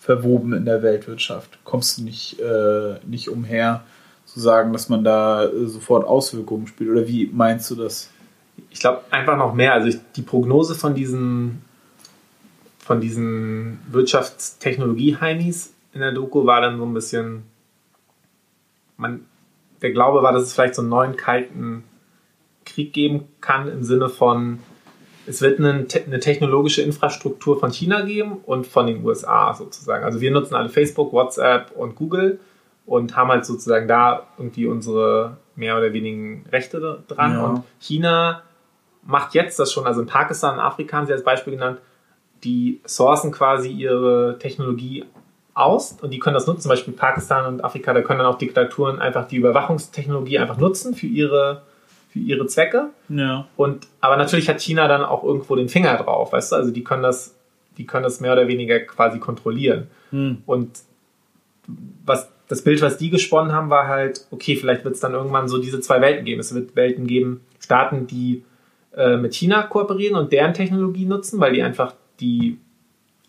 [0.00, 1.58] verwoben in der Weltwirtschaft.
[1.62, 3.84] Kommst du nicht, äh, nicht umher
[4.24, 6.90] zu sagen, dass man da äh, sofort Auswirkungen spielt?
[6.90, 8.10] Oder wie meinst du das?
[8.70, 9.74] Ich glaube einfach noch mehr.
[9.74, 11.62] Also ich, die Prognose von diesen,
[12.78, 17.42] von diesen Wirtschaftstechnologie-Heinis in der Doku war dann so ein bisschen,
[18.96, 19.26] man,
[19.82, 21.84] der Glaube war, dass es vielleicht so einen neuen kalten
[22.64, 24.60] Krieg geben kann im Sinne von,
[25.26, 30.04] es wird eine, eine, technologische Infrastruktur von China geben und von den USA sozusagen.
[30.04, 32.40] Also wir nutzen alle Facebook, WhatsApp und Google
[32.86, 37.32] und haben halt sozusagen da irgendwie unsere mehr oder weniger Rechte dran.
[37.32, 37.44] Ja.
[37.44, 38.42] Und China
[39.02, 41.78] macht jetzt das schon, also in Pakistan und Afrika haben sie als Beispiel genannt,
[42.44, 45.04] die sourcen quasi ihre Technologie
[45.54, 46.62] aus und die können das nutzen.
[46.62, 50.94] Zum Beispiel Pakistan und Afrika, da können dann auch Diktaturen einfach die Überwachungstechnologie einfach nutzen
[50.94, 51.62] für ihre
[52.12, 52.90] für ihre Zwecke.
[53.08, 53.46] Ja.
[53.56, 56.56] Und, aber natürlich hat China dann auch irgendwo den Finger drauf, weißt du?
[56.56, 57.36] Also die können das,
[57.78, 59.86] die können das mehr oder weniger quasi kontrollieren.
[60.10, 60.42] Hm.
[60.46, 60.80] Und
[62.04, 65.48] was das Bild, was die gesponnen haben, war halt, okay, vielleicht wird es dann irgendwann
[65.48, 66.40] so diese zwei Welten geben.
[66.40, 68.44] Es wird Welten geben, Staaten, die
[68.96, 72.58] äh, mit China kooperieren und deren Technologie nutzen, weil die einfach die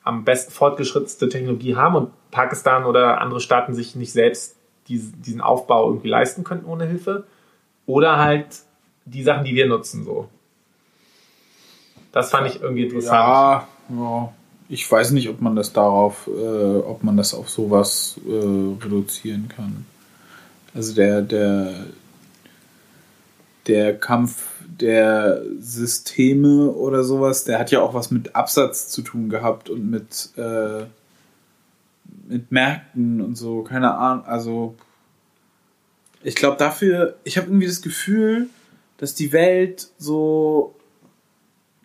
[0.04, 4.58] am besten fortgeschrittene Technologie haben und Pakistan oder andere Staaten sich nicht selbst
[4.88, 7.26] diesen Aufbau irgendwie leisten könnten ohne Hilfe.
[7.86, 8.48] Oder halt
[9.06, 10.30] die Sachen, die wir nutzen, so.
[12.12, 13.14] Das fand ich irgendwie interessant.
[13.14, 14.34] Ja, ja.
[14.70, 19.47] ich weiß nicht, ob man das darauf, äh, ob man das auf sowas äh, reduzieren
[19.47, 19.86] kann.
[20.74, 21.86] Also der, der,
[23.68, 29.30] der Kampf der Systeme oder sowas, der hat ja auch was mit Absatz zu tun
[29.30, 30.86] gehabt und mit, äh,
[32.28, 34.76] mit Märkten und so, keine Ahnung, also
[36.24, 38.47] ich glaube dafür, ich habe irgendwie das Gefühl,
[39.02, 40.76] dass die Welt so,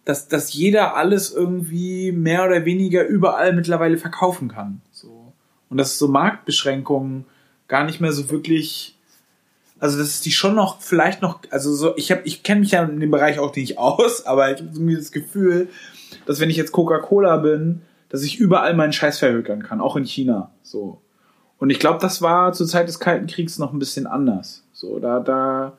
[0.05, 4.83] dass, dass jeder alles irgendwie mehr oder weniger überall mittlerweile verkaufen kann.
[4.93, 5.33] So.
[5.71, 7.25] Und dass so Marktbeschränkungen
[7.69, 8.99] gar nicht mehr so wirklich,
[9.81, 12.85] also dass die schon noch, vielleicht noch, also so, ich habe, ich kenne mich ja
[12.85, 15.71] in dem Bereich auch nicht aus, aber ich habe irgendwie das Gefühl,
[16.27, 20.05] dass wenn ich jetzt Coca-Cola bin, dass ich überall meinen Scheiß verhökern kann, auch in
[20.05, 20.51] China.
[20.63, 21.01] So.
[21.57, 24.65] Und ich glaube, das war zur Zeit des Kalten Kriegs noch ein bisschen anders.
[24.75, 25.79] So, da, da,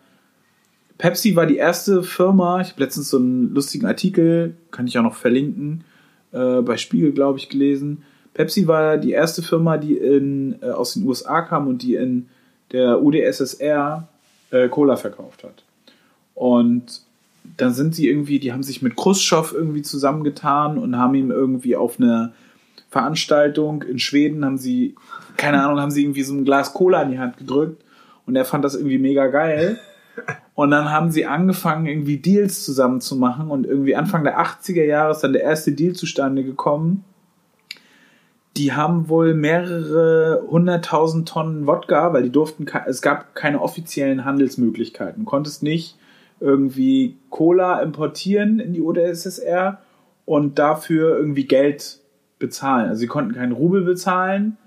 [0.98, 5.04] Pepsi war die erste Firma, ich habe letztens so einen lustigen Artikel, kann ich auch
[5.04, 5.84] noch verlinken,
[6.32, 8.04] äh, bei Spiegel, glaube ich, gelesen.
[8.34, 12.28] Pepsi war die erste Firma, die in, äh, aus den USA kam und die in
[12.72, 14.08] der UdSSR
[14.52, 15.64] äh, Cola verkauft hat.
[16.34, 17.02] Und
[17.58, 21.76] dann sind sie irgendwie, die haben sich mit Khrushchev irgendwie zusammengetan und haben ihm irgendwie
[21.76, 22.34] auf eine
[22.90, 24.96] Veranstaltung in Schweden, haben sie,
[25.38, 27.84] keine Ahnung, haben sie irgendwie so ein Glas Cola in die Hand gedrückt
[28.26, 29.80] und er fand das irgendwie mega geil.
[30.58, 34.84] Und dann haben sie angefangen, irgendwie Deals zusammen zu machen und irgendwie Anfang der 80er
[34.84, 37.06] Jahre ist dann der erste Deal zustande gekommen.
[38.58, 45.26] Die haben wohl mehrere hunderttausend Tonnen Wodka, weil die durften, es gab keine offiziellen Handelsmöglichkeiten.
[45.26, 45.96] Du konntest nicht
[46.40, 49.80] irgendwie Cola importieren in die UdSSR
[50.26, 52.00] und dafür irgendwie Geld
[52.40, 52.90] bezahlen.
[52.90, 54.58] Also sie konnten keinen Rubel bezahlen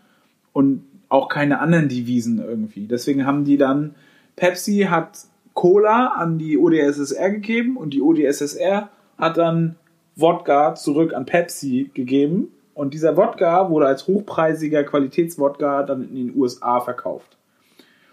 [0.53, 2.87] und auch keine anderen Devisen irgendwie.
[2.87, 3.97] Deswegen haben die dann,
[4.37, 5.29] Pepsi hat
[5.61, 8.89] Cola an die ODSSR gegeben und die ODSSR
[9.19, 9.77] hat dann
[10.17, 16.35] Wodka zurück an Pepsi gegeben und dieser Wodka wurde als hochpreisiger Qualitätswodka dann in den
[16.35, 17.37] USA verkauft.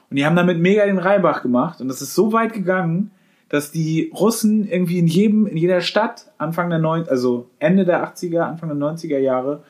[0.10, 3.12] Und die haben damit mega den Reibach gemacht und das ist so weit gegangen,
[3.48, 8.06] dass die Russen irgendwie in jedem, in jeder Stadt Anfang der 90, also Ende der
[8.06, 9.64] 80er, Anfang der 90er Jahre,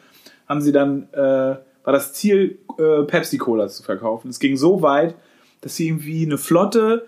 [0.49, 4.30] haben sie dann, äh, war das Ziel, äh, Pepsi-Cola zu verkaufen.
[4.30, 5.13] Es ging so weit,
[5.61, 7.05] dass sie irgendwie eine Flotte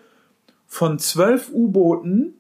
[0.69, 2.35] von zwölf U-Booten.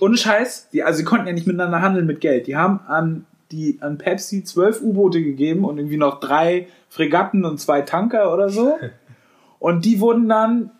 [0.00, 2.46] Ohne Scheiß, die, also sie konnten ja nicht miteinander handeln mit Geld.
[2.46, 7.58] Die haben an, die, an Pepsi zwölf U-Boote gegeben und irgendwie noch drei Fregatten und
[7.58, 8.76] zwei Tanker oder so.
[9.60, 10.70] Und die wurden dann,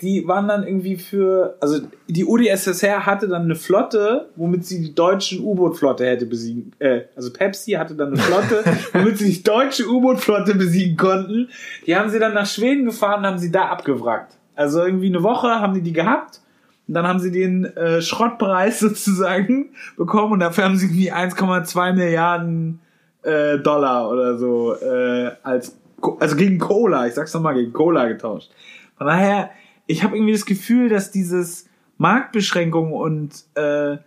[0.00, 4.94] die waren dann irgendwie für, also die UdSSR hatte dann eine Flotte, womit sie die
[4.94, 9.88] deutsche U-Boot-Flotte hätte besiegen, äh, also Pepsi hatte dann eine Flotte, womit sie die deutsche
[9.88, 11.48] U-Boot-Flotte besiegen konnten.
[11.84, 14.38] Die haben sie dann nach Schweden gefahren und haben sie da abgewrackt.
[14.58, 16.40] Also irgendwie eine Woche haben die die gehabt.
[16.88, 21.92] Und dann haben sie den äh, Schrottpreis sozusagen bekommen und dafür haben sie irgendwie 1,2
[21.92, 22.80] Milliarden
[23.22, 25.78] äh, Dollar oder so äh, als
[26.20, 28.50] also gegen Cola, ich sag's nochmal, gegen Cola getauscht.
[28.96, 29.50] Von daher,
[29.86, 33.98] ich habe irgendwie das Gefühl, dass dieses Marktbeschränkungen und äh,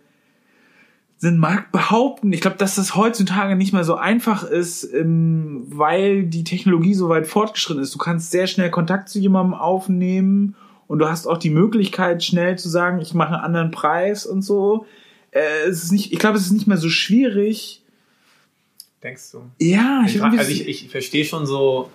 [1.22, 2.32] sind Markt behaupten.
[2.32, 7.08] Ich glaube, dass das heutzutage nicht mehr so einfach ist, ähm, weil die Technologie so
[7.08, 7.94] weit fortgeschritten ist.
[7.94, 10.56] Du kannst sehr schnell Kontakt zu jemandem aufnehmen
[10.88, 14.42] und du hast auch die Möglichkeit, schnell zu sagen, ich mache einen anderen Preis und
[14.42, 14.84] so.
[15.30, 17.84] äh, es ist nicht, ich glaube, es ist nicht mehr so schwierig.
[19.00, 19.44] Denkst du?
[19.60, 21.88] Ja, ich, frag, also ich, ich verstehe schon so,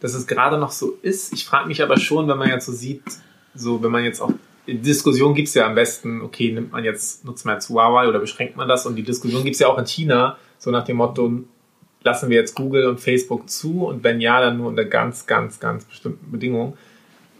[0.00, 1.32] dass es gerade noch so ist.
[1.32, 3.04] Ich frage mich aber schon, wenn man jetzt so sieht,
[3.54, 4.32] so wenn man jetzt auch
[4.74, 8.18] Diskussion gibt es ja am besten, okay, nimmt man jetzt, nutzt man jetzt Huawei oder
[8.18, 8.86] beschränkt man das?
[8.86, 11.44] Und die Diskussion gibt es ja auch in China, so nach dem Motto,
[12.02, 15.60] lassen wir jetzt Google und Facebook zu und wenn ja, dann nur unter ganz, ganz,
[15.60, 16.74] ganz bestimmten Bedingungen.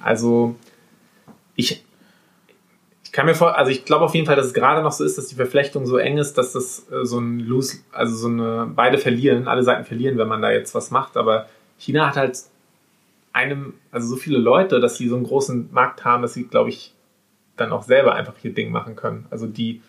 [0.00, 0.56] Also
[1.56, 1.84] ich,
[3.04, 5.04] ich kann mir vor, also ich glaube auf jeden Fall, dass es gerade noch so
[5.04, 8.28] ist, dass die Verflechtung so eng ist, dass das äh, so ein Lose, also so
[8.28, 12.16] eine, beide verlieren, alle Seiten verlieren, wenn man da jetzt was macht, aber China hat
[12.16, 12.38] halt
[13.32, 16.70] einem, also so viele Leute, dass sie so einen großen Markt haben, dass sie, glaube
[16.70, 16.94] ich,
[17.60, 19.26] dann auch selber einfach ihr Ding machen können.
[19.30, 19.82] Also die,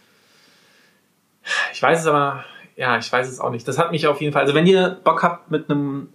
[1.74, 2.45] ich weiß es aber,
[2.76, 3.67] ja, ich weiß es auch nicht.
[3.67, 6.09] Das hat mich auf jeden Fall, also wenn ihr Bock habt mit einem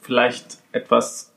[0.00, 1.32] vielleicht etwas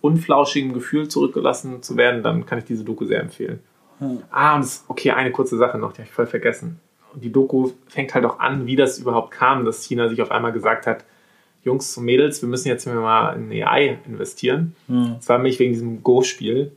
[0.00, 3.60] unflauschigen Gefühl zurückgelassen zu werden, dann kann ich diese Doku sehr empfehlen.
[3.98, 4.22] Hm.
[4.30, 6.80] Ah, und das, okay, eine kurze Sache noch, die habe ich voll vergessen.
[7.14, 10.30] Und die Doku fängt halt auch an, wie das überhaupt kam, dass China sich auf
[10.30, 11.04] einmal gesagt hat,
[11.62, 14.76] Jungs und Mädels, wir müssen jetzt mal in AI investieren.
[14.88, 15.14] Hm.
[15.16, 16.72] Das war nämlich wegen diesem Go-Spiel.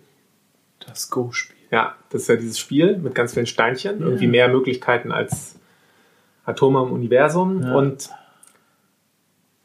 [0.80, 1.57] Das Go-Spiel.
[1.72, 4.06] Ja, das ist ja dieses Spiel mit ganz vielen Steinchen, ja.
[4.06, 5.60] irgendwie mehr Möglichkeiten als
[6.46, 7.62] Atome im Universum.
[7.62, 7.76] Ja.
[7.76, 8.10] Und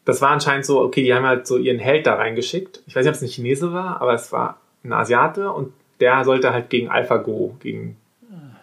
[0.04, 2.82] das war anscheinend so, okay, die haben halt so ihren Held da reingeschickt.
[2.86, 6.24] Ich weiß nicht, ob es ein Chinese war, aber es war ein Asiate und der
[6.24, 7.96] sollte halt gegen AlphaGo, gegen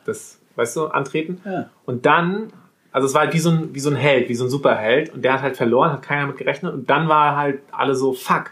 [0.06, 1.40] das, weißt du, antreten.
[1.46, 1.70] Ja.
[1.86, 2.52] Und dann,
[2.92, 5.14] also es war halt wie so, ein, wie so ein Held, wie so ein Superheld
[5.14, 8.12] und der hat halt verloren, hat keiner mit gerechnet und dann war halt alle so,
[8.12, 8.52] fuck,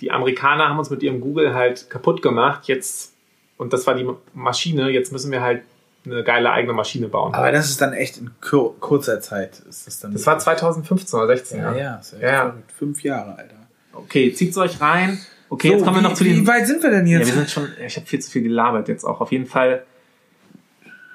[0.00, 3.15] die Amerikaner haben uns mit ihrem Google halt kaputt gemacht, jetzt
[3.58, 4.90] und das war die Maschine.
[4.90, 5.62] Jetzt müssen wir halt
[6.04, 7.34] eine geile eigene Maschine bauen.
[7.34, 9.60] Aber das ist dann echt in kur kurzer Zeit.
[9.68, 11.58] Ist das, dann das war 2015 oder 16.
[11.58, 12.54] Ja, ja, ja, ist ja, ja.
[12.78, 13.56] Fünf Jahre, Alter.
[13.92, 15.18] Okay, zieht's euch rein.
[15.48, 16.42] Okay, so, jetzt kommen wir noch zu den.
[16.42, 17.28] Wie weit sind wir denn jetzt?
[17.28, 17.68] Ja, wir sind schon.
[17.84, 19.20] Ich habe viel zu viel gelabert jetzt auch.
[19.20, 19.84] Auf jeden Fall.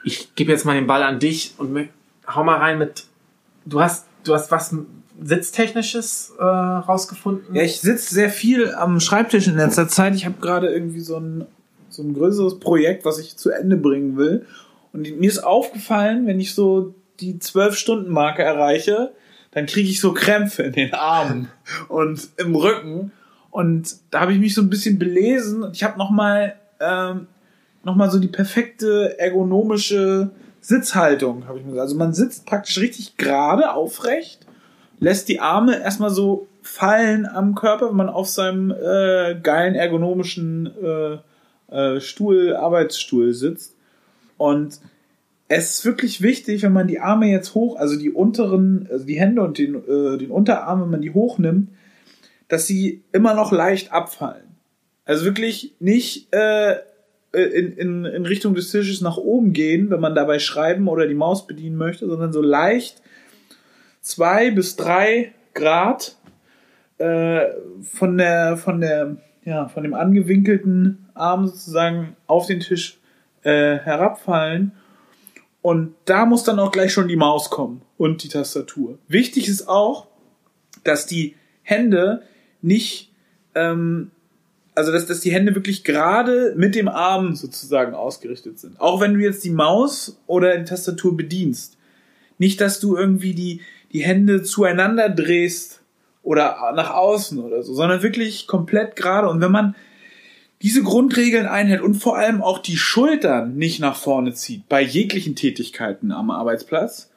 [0.04, 1.90] Ich gebe jetzt mal den Ball an dich und
[2.28, 3.06] hau mal rein mit.
[3.66, 4.76] Du hast, du hast was
[5.24, 7.56] sitztechnisches äh, rausgefunden?
[7.56, 10.16] Ja, ich sitze sehr viel am Schreibtisch in letzter Zeit.
[10.16, 11.46] Ich habe gerade irgendwie so ein
[11.94, 14.46] so ein größeres Projekt, was ich zu Ende bringen will.
[14.94, 19.12] Und mir ist aufgefallen, wenn ich so die zwölf Stunden Marke erreiche,
[19.52, 21.50] dann kriege ich so Krämpfe in den Armen
[21.88, 23.12] und im Rücken.
[23.50, 27.28] Und da habe ich mich so ein bisschen belesen und ich habe nochmal ähm,
[27.84, 30.32] noch mal so die perfekte ergonomische
[30.62, 31.88] Sitzhaltung, habe ich mir gesagt.
[31.88, 34.46] Also man sitzt praktisch richtig gerade, aufrecht,
[35.00, 40.68] lässt die Arme erstmal so fallen am Körper, wenn man auf seinem äh, geilen ergonomischen
[40.68, 41.18] äh,
[41.72, 43.76] äh, Stuhl, Arbeitsstuhl sitzt.
[44.38, 44.80] Und
[45.48, 49.20] es ist wirklich wichtig, wenn man die Arme jetzt hoch, also die unteren, also die
[49.20, 51.70] Hände und den, äh, den Unterarm, wenn man die hochnimmt,
[52.48, 54.56] dass sie immer noch leicht abfallen.
[55.06, 56.78] Also wirklich nicht äh,
[57.34, 61.16] in, in, in Richtung des Tisches nach oben gehen, wenn man dabei schreiben oder die
[61.16, 63.02] Maus bedienen möchte, sondern so leicht
[64.02, 66.18] zwei bis drei Grad
[66.98, 67.48] äh,
[67.82, 73.00] von der von der ja von dem angewinkelten Arm sozusagen auf den Tisch
[73.44, 74.74] äh, herabfallen.
[75.62, 78.98] Und da muss dann auch gleich schon die Maus kommen und die Tastatur.
[79.08, 80.08] Wichtig ist auch,
[80.84, 82.24] dass die Hände
[82.62, 83.12] nicht,
[83.54, 84.12] ähm,
[84.74, 88.80] also dass, dass die Hände wirklich gerade mit dem Arm sozusagen ausgerichtet sind.
[88.80, 91.78] Auch wenn du jetzt die Maus oder die Tastatur bedienst.
[92.40, 93.62] Nicht, dass du irgendwie die,
[93.92, 95.81] die Hände zueinander drehst
[96.24, 99.30] oder nach außen oder so, sondern wirklich komplett gerade.
[99.30, 99.76] Und wenn man
[100.62, 105.36] diese Grundregeln einhält und vor allem auch die Schultern nicht nach vorne zieht bei jeglichen
[105.36, 107.10] Tätigkeiten am Arbeitsplatz,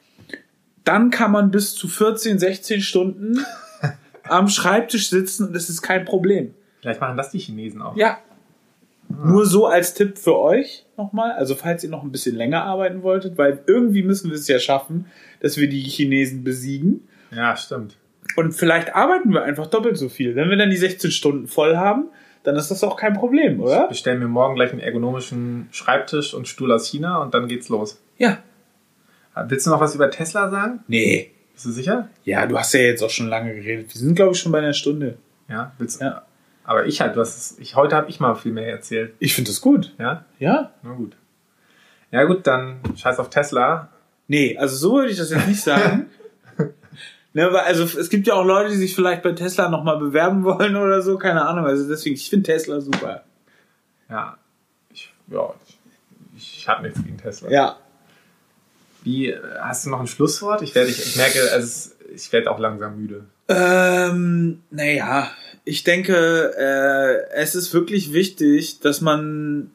[0.83, 3.45] dann kann man bis zu 14, 16 Stunden
[4.23, 6.53] am Schreibtisch sitzen und es ist kein Problem.
[6.81, 7.95] Vielleicht machen das die Chinesen auch.
[7.95, 8.19] Ja.
[9.09, 9.27] Ah.
[9.27, 13.03] Nur so als Tipp für euch nochmal, also falls ihr noch ein bisschen länger arbeiten
[13.03, 15.05] wolltet, weil irgendwie müssen wir es ja schaffen,
[15.41, 17.07] dass wir die Chinesen besiegen.
[17.31, 17.97] Ja, stimmt.
[18.35, 20.35] Und vielleicht arbeiten wir einfach doppelt so viel.
[20.35, 22.09] Wenn wir dann die 16 Stunden voll haben,
[22.43, 23.83] dann ist das auch kein Problem, oder?
[23.83, 27.69] Ich bestelle mir morgen gleich einen ergonomischen Schreibtisch und Stuhl aus China und dann geht's
[27.69, 28.01] los.
[28.17, 28.39] Ja.
[29.33, 30.79] Ah, willst du noch was über Tesla sagen?
[30.87, 31.31] Nee.
[31.53, 32.09] Bist du sicher?
[32.23, 33.93] Ja, du hast ja jetzt auch schon lange geredet.
[33.93, 35.17] Wir sind, glaube ich, schon bei einer Stunde.
[35.49, 36.05] Ja, willst du?
[36.05, 36.25] Ja.
[36.63, 39.13] Aber ich halt, du hast ich, heute habe ich mal viel mehr erzählt.
[39.19, 39.93] Ich finde das gut.
[39.99, 40.25] Ja?
[40.39, 40.71] Ja.
[40.83, 41.15] Na gut.
[42.11, 43.89] Ja gut, dann scheiß auf Tesla.
[44.27, 46.07] Nee, also so würde ich das jetzt nicht sagen.
[47.35, 50.75] Ne, also es gibt ja auch Leute, die sich vielleicht bei Tesla nochmal bewerben wollen
[50.77, 51.65] oder so, keine Ahnung.
[51.65, 53.25] Also deswegen, ich finde Tesla super.
[54.09, 54.37] Ja,
[54.89, 55.53] ich, ja,
[56.37, 57.49] ich, ich habe nichts gegen Tesla.
[57.51, 57.77] Ja.
[59.03, 60.61] Wie, hast du noch ein Schlusswort?
[60.61, 63.25] Ich werde, ich, ich merke, also ich werde auch langsam müde.
[63.49, 65.29] Ähm, naja,
[65.65, 69.71] ich denke, äh, es ist wirklich wichtig, dass man,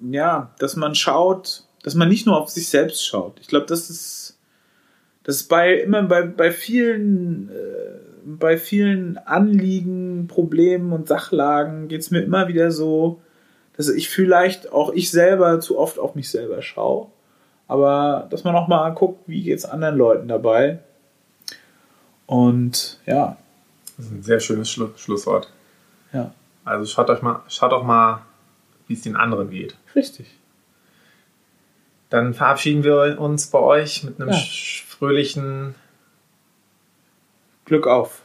[0.00, 3.40] ja, dass man schaut, dass man nicht nur auf sich selbst schaut.
[3.40, 4.23] Ich glaube, das ist,
[5.24, 7.52] das ist bei immer bei, bei vielen, äh,
[8.24, 13.20] bei vielen Anliegen, Problemen und Sachlagen geht es mir immer wieder so,
[13.76, 17.08] dass ich vielleicht auch ich selber zu oft auf mich selber schaue.
[17.66, 20.78] Aber dass man auch mal guckt, wie geht es anderen Leuten dabei.
[22.26, 23.36] Und ja.
[23.96, 25.50] Das ist ein sehr schönes Schlu Schlusswort.
[26.12, 26.32] Ja.
[26.64, 28.22] Also schaut euch mal, schaut auch mal,
[28.86, 29.76] wie es den anderen geht.
[29.94, 30.26] Richtig.
[32.14, 34.38] Dann verabschieden wir uns bei euch mit einem Ja.
[34.86, 35.74] fröhlichen
[37.64, 38.22] Glück auf.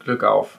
[0.00, 0.58] Glück auf.